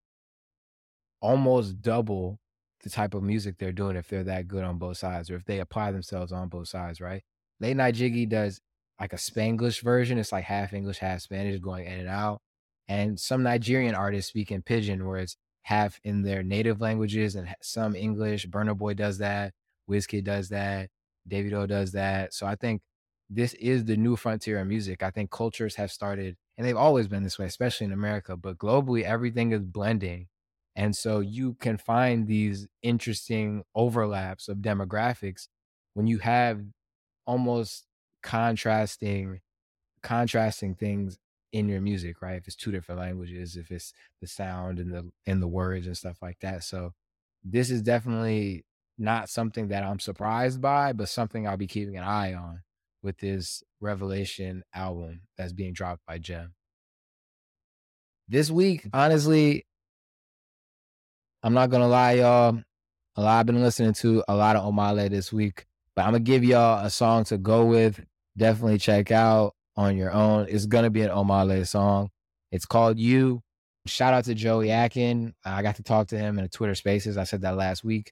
almost 1.22 1.82
double 1.82 2.40
the 2.84 2.90
type 2.90 3.14
of 3.14 3.24
music 3.24 3.58
they're 3.58 3.72
doing 3.72 3.96
if 3.96 4.08
they're 4.08 4.24
that 4.24 4.48
good 4.48 4.64
on 4.64 4.78
both 4.78 4.98
sides 4.98 5.30
or 5.30 5.36
if 5.36 5.46
they 5.46 5.60
apply 5.60 5.92
themselves 5.92 6.32
on 6.32 6.48
both 6.48 6.68
sides, 6.68 7.02
right? 7.02 7.24
Late 7.60 7.76
Night 7.76 7.96
Jiggy 7.96 8.26
does 8.26 8.62
like 9.00 9.14
a 9.14 9.18
Spanglish 9.18 9.82
version. 9.82 10.18
It's 10.18 10.32
like 10.32 10.46
half 10.46 10.74
English, 10.74 11.00
half 11.00 11.22
Spanish 11.22 11.60
going 11.60 11.86
in 11.86 12.00
and 12.00 12.10
out. 12.10 12.42
And 12.88 13.20
some 13.20 13.44
Nigerian 13.44 13.96
artists 13.96 14.30
speak 14.30 14.52
in 14.52 14.62
pidgin 14.62 15.06
where 15.06 15.20
it's 15.20 15.36
half 15.64 16.00
in 16.04 16.24
their 16.24 16.42
native 16.42 16.82
languages 16.82 17.36
and 17.36 17.54
some 17.62 17.96
English. 17.96 18.48
Burna 18.48 18.78
Boy 18.78 18.94
does 18.94 19.20
that. 19.20 19.54
Wizkid 19.90 20.24
does 20.24 20.50
that. 20.50 20.90
Davido 21.30 21.68
does 21.68 21.92
that. 21.94 22.34
So 22.34 22.46
I 22.46 22.56
think 22.56 22.82
this 23.30 23.54
is 23.56 23.86
the 23.86 23.98
new 23.98 24.16
frontier 24.16 24.60
of 24.60 24.68
music. 24.68 25.04
I 25.04 25.12
think 25.12 25.32
cultures 25.32 25.76
have 25.76 25.92
started 25.92 26.36
and 26.58 26.66
they've 26.68 26.76
always 26.78 27.08
been 27.08 27.24
this 27.24 27.40
way, 27.40 27.46
especially 27.46 27.86
in 27.86 27.94
America. 27.94 28.36
But 28.36 28.58
globally, 28.58 29.04
everything 29.04 29.52
is 29.52 29.62
blending. 29.62 30.28
And 30.76 30.96
so 30.96 31.20
you 31.20 31.56
can 31.56 31.78
find 31.78 32.28
these 32.28 32.68
interesting 32.82 33.64
overlaps 33.76 34.48
of 34.48 34.58
demographics 34.58 35.48
when 35.94 36.08
you 36.08 36.20
have 36.20 36.62
almost 37.26 37.86
contrasting 38.24 39.40
contrasting 40.04 40.76
things 40.76 41.18
in 41.52 41.68
your 41.68 41.82
music, 41.82 42.22
right? 42.22 42.36
If 42.38 42.48
it's 42.48 42.56
two 42.56 42.72
different 42.72 43.02
languages, 43.02 43.56
if 43.58 43.72
it's 43.72 43.94
the 44.22 44.28
sound 44.28 44.80
and 44.80 44.94
the 44.94 45.12
and 45.26 45.42
the 45.42 45.48
words 45.48 45.88
and 45.88 45.98
stuff 45.98 46.18
like 46.22 46.40
that. 46.42 46.64
So 46.64 46.94
this 47.44 47.72
is 47.72 47.82
definitely 47.82 48.66
not 49.00 49.30
something 49.30 49.70
that 49.70 49.84
I'm 49.84 50.00
surprised 50.00 50.62
by, 50.62 50.94
but 50.94 51.10
something 51.10 51.48
I'll 51.48 51.58
be 51.58 51.68
keeping 51.68 51.98
an 51.98 52.04
eye 52.04 52.34
on 52.34 52.62
with 53.02 53.18
this 53.18 53.64
Revelation 53.80 54.64
album 54.74 55.22
that's 55.38 55.54
being 55.54 55.74
dropped 55.74 56.06
by 56.06 56.18
Gem. 56.18 56.54
This 58.28 58.52
week, 58.52 58.88
honestly, 58.94 59.66
I'm 61.42 61.54
not 61.54 61.70
gonna 61.70 61.88
lie, 61.88 62.14
y'all. 62.14 62.62
A 63.16 63.22
lot 63.22 63.40
I've 63.40 63.46
been 63.46 63.62
listening 63.62 63.94
to 63.94 64.24
a 64.28 64.36
lot 64.36 64.56
of 64.56 64.64
Omah 64.64 65.10
this 65.10 65.34
week, 65.34 65.66
but 65.96 66.04
I'm 66.04 66.12
gonna 66.12 66.20
give 66.20 66.44
y'all 66.44 66.86
a 66.86 66.90
song 66.90 67.24
to 67.26 67.38
go 67.38 67.66
with. 67.66 68.04
Definitely 68.38 68.78
check 68.78 69.12
out 69.12 69.56
on 69.76 69.98
your 69.98 70.12
own. 70.12 70.48
It's 70.50 70.66
gonna 70.66 70.90
be 70.90 71.02
an 71.02 71.10
Omah 71.10 71.66
song. 71.68 72.10
It's 72.52 72.66
called 72.66 73.00
You. 73.00 73.42
Shout 73.86 74.14
out 74.14 74.26
to 74.26 74.36
Joey 74.36 74.70
Akin. 74.70 75.34
I 75.46 75.62
got 75.62 75.78
to 75.78 75.84
talk 75.84 76.08
to 76.10 76.18
him 76.18 76.38
in 76.38 76.46
a 76.46 76.50
Twitter 76.50 76.76
Spaces. 76.76 77.18
I 77.18 77.24
said 77.24 77.42
that 77.42 77.56
last 77.56 77.84
week, 77.84 78.12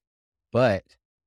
but 0.52 0.84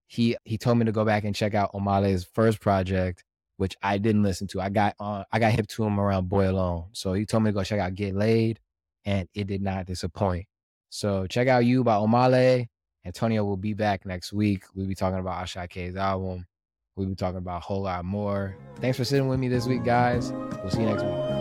he 0.06 0.36
he 0.44 0.58
told 0.58 0.78
me 0.78 0.84
to 0.86 0.92
go 0.92 1.04
back 1.04 1.24
and 1.24 1.34
check 1.34 1.54
out 1.54 1.72
Omah 1.72 2.02
Lay's 2.02 2.24
first 2.24 2.60
project, 2.60 3.24
which 3.56 3.76
I 3.82 3.98
didn't 3.98 4.22
listen 4.22 4.46
to. 4.48 4.60
I 4.60 4.68
got 4.68 4.94
on, 4.98 5.24
I 5.30 5.38
got 5.38 5.52
hip 5.52 5.66
to 5.68 5.84
him 5.84 6.00
around 6.00 6.28
Boy 6.28 6.50
Alone. 6.50 6.86
So 6.92 7.12
he 7.12 7.26
told 7.26 7.44
me 7.44 7.50
to 7.50 7.54
go 7.54 7.62
check 7.62 7.80
out 7.80 7.94
Get 7.94 8.14
Layd, 8.14 8.58
and 9.04 9.28
it 9.34 9.46
did 9.46 9.62
not 9.62 9.86
disappoint. 9.86 10.46
So 10.90 11.26
check 11.26 11.48
out 11.48 11.64
You 11.64 11.84
by 11.84 11.94
Omale. 11.94 12.66
Antonio 13.04 13.44
will 13.44 13.56
be 13.56 13.72
back 13.72 14.04
next 14.04 14.32
week. 14.32 14.64
We'll 14.74 14.86
be 14.86 14.94
talking 14.94 15.20
about 15.20 15.44
Asake's 15.44 15.96
album. 15.96 16.46
We'll 16.96 17.08
be 17.08 17.14
talking 17.14 17.38
about 17.38 17.58
a 17.58 17.60
whole 17.60 17.82
lot 17.82 18.04
more. 18.04 18.56
Thanks 18.76 18.98
for 18.98 19.04
sitting 19.04 19.28
with 19.28 19.38
me 19.38 19.48
this 19.48 19.66
week, 19.66 19.84
guys. 19.84 20.32
We'll 20.32 20.70
see 20.70 20.80
you 20.80 20.86
next 20.86 21.04
week. 21.04 21.39